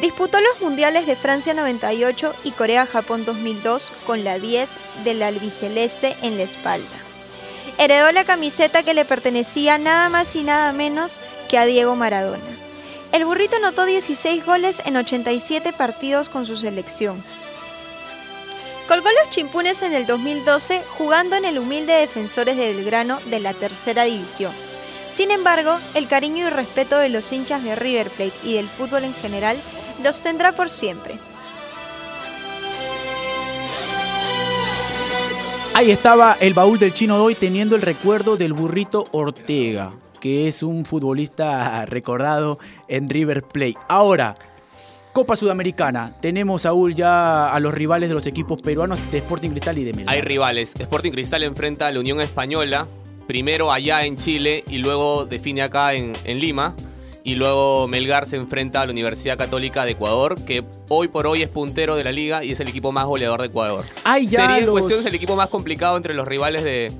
Disputó 0.00 0.40
los 0.40 0.60
Mundiales 0.60 1.06
de 1.06 1.16
Francia 1.16 1.54
98 1.54 2.34
y 2.44 2.50
Corea-Japón 2.50 3.24
2002 3.24 3.92
con 4.06 4.24
la 4.24 4.38
10 4.38 4.76
del 5.04 5.22
albiceleste 5.22 6.16
en 6.22 6.36
la 6.36 6.42
espalda. 6.42 7.11
Heredó 7.78 8.12
la 8.12 8.24
camiseta 8.24 8.82
que 8.82 8.94
le 8.94 9.04
pertenecía 9.04 9.78
nada 9.78 10.08
más 10.08 10.34
y 10.36 10.42
nada 10.42 10.72
menos 10.72 11.18
que 11.48 11.58
a 11.58 11.64
Diego 11.64 11.96
Maradona. 11.96 12.58
El 13.12 13.24
burrito 13.24 13.56
anotó 13.56 13.84
16 13.84 14.44
goles 14.46 14.82
en 14.86 14.96
87 14.96 15.72
partidos 15.72 16.28
con 16.28 16.46
su 16.46 16.56
selección. 16.56 17.22
Colgó 18.88 19.08
los 19.10 19.30
chimpunes 19.30 19.82
en 19.82 19.92
el 19.92 20.06
2012 20.06 20.82
jugando 20.96 21.36
en 21.36 21.44
el 21.44 21.58
humilde 21.58 21.92
Defensores 21.92 22.56
de 22.56 22.72
Belgrano 22.72 23.20
de 23.26 23.40
la 23.40 23.54
tercera 23.54 24.04
división. 24.04 24.52
Sin 25.08 25.30
embargo, 25.30 25.78
el 25.94 26.08
cariño 26.08 26.46
y 26.46 26.50
respeto 26.50 26.98
de 26.98 27.10
los 27.10 27.30
hinchas 27.32 27.62
de 27.62 27.74
River 27.74 28.10
Plate 28.10 28.32
y 28.42 28.54
del 28.54 28.68
fútbol 28.68 29.04
en 29.04 29.14
general 29.14 29.60
los 30.02 30.20
tendrá 30.20 30.52
por 30.52 30.70
siempre. 30.70 31.18
Ahí 35.74 35.90
estaba 35.90 36.36
el 36.38 36.52
baúl 36.52 36.78
del 36.78 36.92
chino 36.92 37.16
Doy 37.16 37.34
teniendo 37.34 37.76
el 37.76 37.82
recuerdo 37.82 38.36
del 38.36 38.52
burrito 38.52 39.04
Ortega, 39.12 39.94
que 40.20 40.46
es 40.46 40.62
un 40.62 40.84
futbolista 40.84 41.86
recordado 41.86 42.58
en 42.88 43.08
River 43.08 43.42
Plate. 43.42 43.78
Ahora, 43.88 44.34
Copa 45.12 45.34
Sudamericana. 45.34 46.14
Tenemos, 46.20 46.62
Saúl, 46.62 46.94
ya 46.94 47.52
a 47.52 47.58
los 47.58 47.72
rivales 47.72 48.10
de 48.10 48.14
los 48.14 48.26
equipos 48.26 48.60
peruanos 48.60 49.10
de 49.10 49.18
Sporting 49.18 49.50
Cristal 49.50 49.78
y 49.78 49.84
de 49.84 49.94
Melgar. 49.94 50.14
Hay 50.14 50.20
rivales. 50.20 50.74
Sporting 50.78 51.10
Cristal 51.10 51.42
enfrenta 51.42 51.86
a 51.86 51.90
la 51.90 52.00
Unión 52.00 52.20
Española, 52.20 52.86
primero 53.26 53.72
allá 53.72 54.04
en 54.04 54.18
Chile 54.18 54.64
y 54.68 54.76
luego 54.78 55.24
define 55.24 55.62
acá 55.62 55.94
en 55.94 56.14
Lima. 56.38 56.74
Y 57.24 57.36
luego 57.36 57.86
Melgar 57.86 58.26
se 58.26 58.36
enfrenta 58.36 58.80
a 58.80 58.86
la 58.86 58.92
Universidad 58.92 59.38
Católica 59.38 59.84
de 59.84 59.92
Ecuador, 59.92 60.34
que 60.44 60.62
hoy 60.88 61.06
por 61.08 61.26
hoy 61.28 61.42
es 61.42 61.48
puntero 61.48 61.94
de 61.94 62.02
la 62.04 62.10
liga 62.12 62.42
y 62.44 62.50
es 62.52 62.60
el 62.60 62.68
equipo 62.68 62.90
más 62.90 63.04
goleador 63.06 63.40
de 63.40 63.46
Ecuador. 63.46 63.84
Ay, 64.02 64.26
ya 64.26 64.40
Sería 64.40 64.58
en 64.58 64.66
los- 64.66 64.72
cuestión 64.72 65.00
es 65.00 65.06
el 65.06 65.14
equipo 65.14 65.36
más 65.36 65.48
complicado 65.48 65.96
entre 65.96 66.14
los 66.14 66.26
rivales 66.26 66.64
de, 66.64 66.90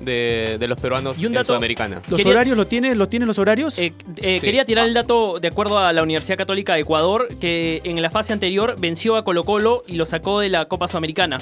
de- 0.00 0.58
de 0.58 0.68
los 0.68 0.78
peruanos 0.80 1.18
Y 1.18 1.24
un 1.26 1.34
en 1.36 1.44
Sudamericana. 1.44 2.02
¿Los 2.08 2.18
Quería- 2.18 2.32
horarios 2.32 2.56
lo 2.58 2.66
tiene, 2.66 2.94
lo 2.94 3.08
tienen 3.08 3.26
los 3.26 3.38
horarios? 3.38 3.78
Eh, 3.78 3.94
eh, 4.18 4.38
Sí. 4.38 4.44
Quería 4.46 4.66
tirar 4.66 4.86
el 4.86 4.92
dato 4.92 5.34
de 5.40 5.48
acuerdo 5.48 5.78
a 5.78 5.92
la 5.94 6.02
Universidad 6.02 6.36
Católica 6.36 6.74
de 6.74 6.80
Ecuador, 6.80 7.28
que 7.40 7.80
en 7.84 8.00
la 8.02 8.10
fase 8.10 8.34
anterior 8.34 8.76
venció 8.78 9.16
a 9.16 9.24
Colo 9.24 9.44
Colo 9.44 9.82
y 9.86 9.94
lo 9.96 10.04
sacó 10.04 10.40
de 10.40 10.50
la 10.50 10.66
Copa 10.66 10.88
Sudamericana. 10.88 11.40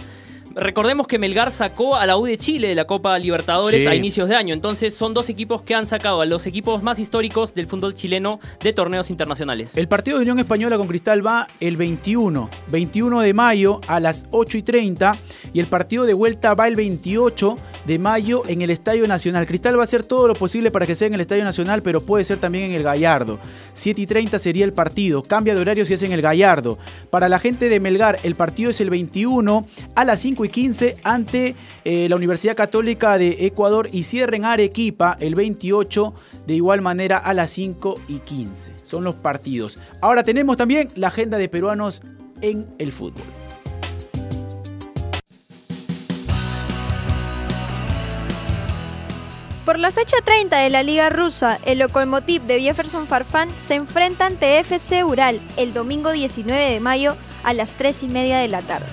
Recordemos 0.60 1.06
que 1.06 1.18
Melgar 1.20 1.52
sacó 1.52 1.94
a 1.94 2.04
la 2.04 2.16
U 2.18 2.26
de 2.26 2.36
Chile 2.36 2.66
de 2.66 2.74
la 2.74 2.84
Copa 2.84 3.16
Libertadores 3.16 3.80
Sí. 3.80 3.86
a 3.86 3.94
inicios 3.94 4.28
de 4.28 4.34
año. 4.34 4.52
Entonces 4.54 4.92
son 4.92 5.14
dos 5.14 5.28
equipos 5.28 5.62
que 5.62 5.74
han 5.76 5.86
sacado 5.86 6.20
a 6.20 6.26
los 6.26 6.46
equipos 6.46 6.82
más 6.82 6.98
históricos 6.98 7.54
del 7.54 7.66
fútbol 7.66 7.94
chileno 7.94 8.40
de 8.60 8.72
torneos 8.72 9.08
internacionales. 9.10 9.76
El 9.76 9.86
partido 9.86 10.16
de 10.18 10.22
Unión 10.22 10.40
Española 10.40 10.76
con 10.76 10.88
Cristal 10.88 11.24
va 11.24 11.46
el 11.60 11.76
21, 11.76 12.50
21 12.72 13.20
de 13.20 13.34
mayo 13.34 13.80
a 13.86 14.00
las 14.00 14.26
8 14.32 14.58
y 14.58 14.62
30 14.62 15.16
y 15.52 15.60
el 15.60 15.66
partido 15.66 16.04
de 16.06 16.14
vuelta 16.14 16.54
va 16.54 16.66
el 16.66 16.74
28 16.74 17.54
de 17.86 17.98
mayo 18.00 18.42
en 18.48 18.60
el 18.60 18.70
Estadio 18.70 19.06
Nacional. 19.06 19.46
Cristal 19.46 19.76
va 19.78 19.82
a 19.82 19.84
hacer 19.84 20.04
todo 20.04 20.26
lo 20.26 20.34
posible 20.34 20.72
para 20.72 20.86
que 20.86 20.96
sea 20.96 21.06
en 21.06 21.14
el 21.14 21.20
Estadio 21.20 21.44
Nacional, 21.44 21.82
pero 21.82 22.00
puede 22.00 22.24
ser 22.24 22.38
también 22.38 22.64
en 22.64 22.72
el 22.72 22.82
Gallardo. 22.82 23.38
7 23.74 24.00
y 24.00 24.06
30 24.06 24.38
sería 24.40 24.64
el 24.64 24.72
partido. 24.72 25.22
Cambia 25.22 25.54
de 25.54 25.60
horario 25.60 25.86
si 25.86 25.94
es 25.94 26.02
en 26.02 26.12
el 26.12 26.20
Gallardo. 26.20 26.78
Para 27.10 27.28
la 27.28 27.38
gente 27.38 27.68
de 27.68 27.78
Melgar, 27.78 28.18
el 28.24 28.34
partido 28.34 28.70
es 28.70 28.80
el 28.80 28.90
21 28.90 29.66
a 29.94 30.04
las 30.04 30.18
5 30.20 30.44
y 30.44 30.47
15 30.50 30.94
ante 31.02 31.54
eh, 31.84 32.08
la 32.08 32.16
Universidad 32.16 32.56
Católica 32.56 33.18
de 33.18 33.46
Ecuador 33.46 33.88
y 33.92 34.04
cierren 34.04 34.44
Arequipa 34.44 35.16
el 35.20 35.34
28 35.34 36.14
de 36.46 36.54
igual 36.54 36.80
manera 36.80 37.18
a 37.18 37.34
las 37.34 37.50
5 37.50 37.94
y 38.08 38.18
15. 38.20 38.72
Son 38.82 39.04
los 39.04 39.16
partidos. 39.16 39.82
Ahora 40.00 40.22
tenemos 40.22 40.56
también 40.56 40.88
la 40.96 41.08
agenda 41.08 41.38
de 41.38 41.48
peruanos 41.48 42.02
en 42.40 42.66
el 42.78 42.92
fútbol. 42.92 43.24
Por 49.68 49.78
la 49.78 49.90
fecha 49.90 50.16
30 50.24 50.60
de 50.60 50.70
la 50.70 50.82
Liga 50.82 51.10
Rusa, 51.10 51.58
el 51.66 51.80
Lokomotiv 51.80 52.40
de 52.44 52.62
Jefferson 52.62 53.06
Farfán 53.06 53.50
se 53.58 53.74
enfrenta 53.74 54.24
ante 54.24 54.58
FC 54.60 55.04
Ural 55.04 55.42
el 55.58 55.74
domingo 55.74 56.10
19 56.10 56.70
de 56.70 56.80
mayo 56.80 57.16
a 57.44 57.52
las 57.52 57.74
3 57.74 58.04
y 58.04 58.08
media 58.08 58.38
de 58.38 58.48
la 58.48 58.62
tarde. 58.62 58.86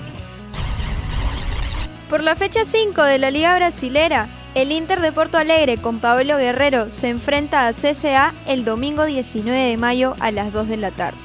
Por 2.08 2.22
la 2.22 2.36
fecha 2.36 2.64
5 2.64 3.02
de 3.02 3.18
la 3.18 3.32
Liga 3.32 3.56
Brasilera, 3.56 4.28
el 4.54 4.70
Inter 4.70 5.00
de 5.00 5.10
Porto 5.10 5.38
Alegre 5.38 5.76
con 5.76 5.98
Pablo 5.98 6.38
Guerrero 6.38 6.92
se 6.92 7.08
enfrenta 7.08 7.66
a 7.66 7.72
CSA 7.72 8.32
el 8.46 8.64
domingo 8.64 9.04
19 9.04 9.58
de 9.58 9.76
mayo 9.76 10.14
a 10.20 10.30
las 10.30 10.52
2 10.52 10.68
de 10.68 10.76
la 10.76 10.92
tarde. 10.92 11.18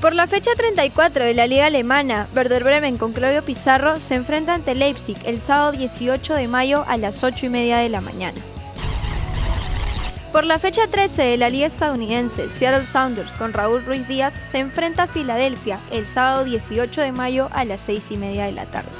Por 0.00 0.14
la 0.14 0.26
fecha 0.26 0.52
34 0.56 1.24
de 1.24 1.34
la 1.34 1.46
Liga 1.46 1.66
Alemana, 1.66 2.28
Werder 2.34 2.64
Bremen 2.64 2.96
con 2.96 3.12
Claudio 3.12 3.42
Pizarro 3.42 4.00
se 4.00 4.14
enfrenta 4.14 4.54
ante 4.54 4.74
Leipzig 4.74 5.18
el 5.26 5.42
sábado 5.42 5.72
18 5.72 6.34
de 6.34 6.48
mayo 6.48 6.84
a 6.88 6.96
las 6.96 7.22
8 7.24 7.46
y 7.46 7.48
media 7.50 7.78
de 7.78 7.90
la 7.90 8.00
mañana. 8.00 8.40
Por 10.34 10.44
la 10.44 10.58
fecha 10.58 10.88
13 10.88 11.22
de 11.22 11.36
la 11.36 11.48
Liga 11.48 11.68
Estadounidense, 11.68 12.50
Seattle 12.50 12.84
Sounders 12.84 13.30
con 13.38 13.52
Raúl 13.52 13.84
Ruiz 13.84 14.08
Díaz 14.08 14.36
se 14.44 14.58
enfrenta 14.58 15.04
a 15.04 15.06
Filadelfia 15.06 15.78
el 15.92 16.06
sábado 16.08 16.42
18 16.42 17.02
de 17.02 17.12
mayo 17.12 17.48
a 17.52 17.64
las 17.64 17.80
6 17.82 18.10
y 18.10 18.16
media 18.16 18.46
de 18.46 18.50
la 18.50 18.66
tarde. 18.66 18.90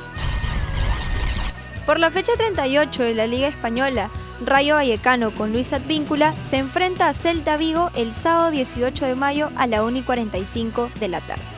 Por 1.87 1.99
la 1.99 2.13
fecha 2.13 2.35
38 2.37 3.03
de 3.03 3.15
la 3.15 3.27
Liga 3.27 3.49
Española, 3.49 4.11
Rayo 4.47 4.77
Vallecano 4.77 5.33
con 5.33 5.53
Luis 5.53 5.73
Advíncula 5.73 6.41
se 6.41 6.59
enfrenta 6.59 7.09
a 7.09 7.15
Celta 7.15 7.57
Vigo 7.57 7.91
el 7.97 8.13
sábado 8.13 8.53
18 8.53 9.05
de 9.05 9.17
mayo 9.17 9.51
a 9.57 9.67
la 9.67 9.83
1 9.83 9.99
y 9.99 10.03
45 10.03 10.89
de 11.01 11.09
la 11.09 11.21
tarde. 11.21 11.54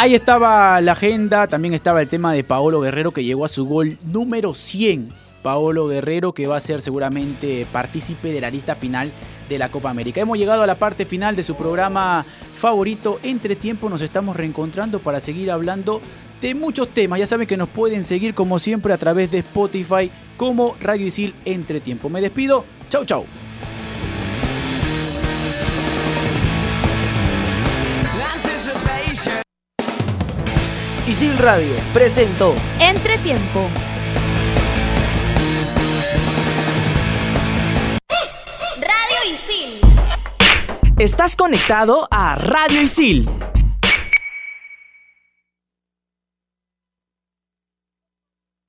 Ahí 0.00 0.14
estaba 0.14 0.80
la 0.80 0.92
agenda, 0.92 1.48
también 1.48 1.74
estaba 1.74 2.00
el 2.00 2.06
tema 2.06 2.32
de 2.32 2.44
Paolo 2.44 2.80
Guerrero 2.80 3.10
que 3.10 3.24
llegó 3.24 3.44
a 3.44 3.48
su 3.48 3.66
gol 3.66 3.98
número 4.04 4.54
100. 4.54 5.08
Paolo 5.42 5.88
Guerrero 5.88 6.32
que 6.32 6.46
va 6.46 6.56
a 6.56 6.60
ser 6.60 6.80
seguramente 6.80 7.66
partícipe 7.72 8.30
de 8.30 8.40
la 8.40 8.48
lista 8.48 8.76
final 8.76 9.10
de 9.48 9.58
la 9.58 9.70
Copa 9.70 9.90
América. 9.90 10.20
Hemos 10.20 10.38
llegado 10.38 10.62
a 10.62 10.68
la 10.68 10.78
parte 10.78 11.04
final 11.04 11.34
de 11.34 11.42
su 11.42 11.56
programa 11.56 12.24
favorito. 12.54 13.18
Entre 13.24 13.56
tiempo 13.56 13.90
nos 13.90 14.00
estamos 14.00 14.36
reencontrando 14.36 15.00
para 15.00 15.18
seguir 15.18 15.50
hablando 15.50 16.00
de 16.40 16.54
muchos 16.54 16.86
temas. 16.90 17.18
Ya 17.18 17.26
saben 17.26 17.48
que 17.48 17.56
nos 17.56 17.68
pueden 17.68 18.04
seguir 18.04 18.36
como 18.36 18.60
siempre 18.60 18.92
a 18.92 18.98
través 18.98 19.32
de 19.32 19.38
Spotify 19.38 20.12
como 20.36 20.76
Radio 20.80 21.08
Isil 21.08 21.34
Entre 21.44 21.80
Tiempo. 21.80 22.08
Me 22.08 22.20
despido. 22.20 22.64
Chau, 22.88 23.04
chau. 23.04 23.24
Isil 31.08 31.38
Radio 31.38 31.74
presentó 31.94 32.54
Entretiempo. 32.78 33.70
Radio 38.78 39.32
Isil. 39.32 39.80
Estás 40.98 41.34
conectado 41.34 42.06
a 42.10 42.34
Radio 42.34 42.82
Isil. 42.82 43.24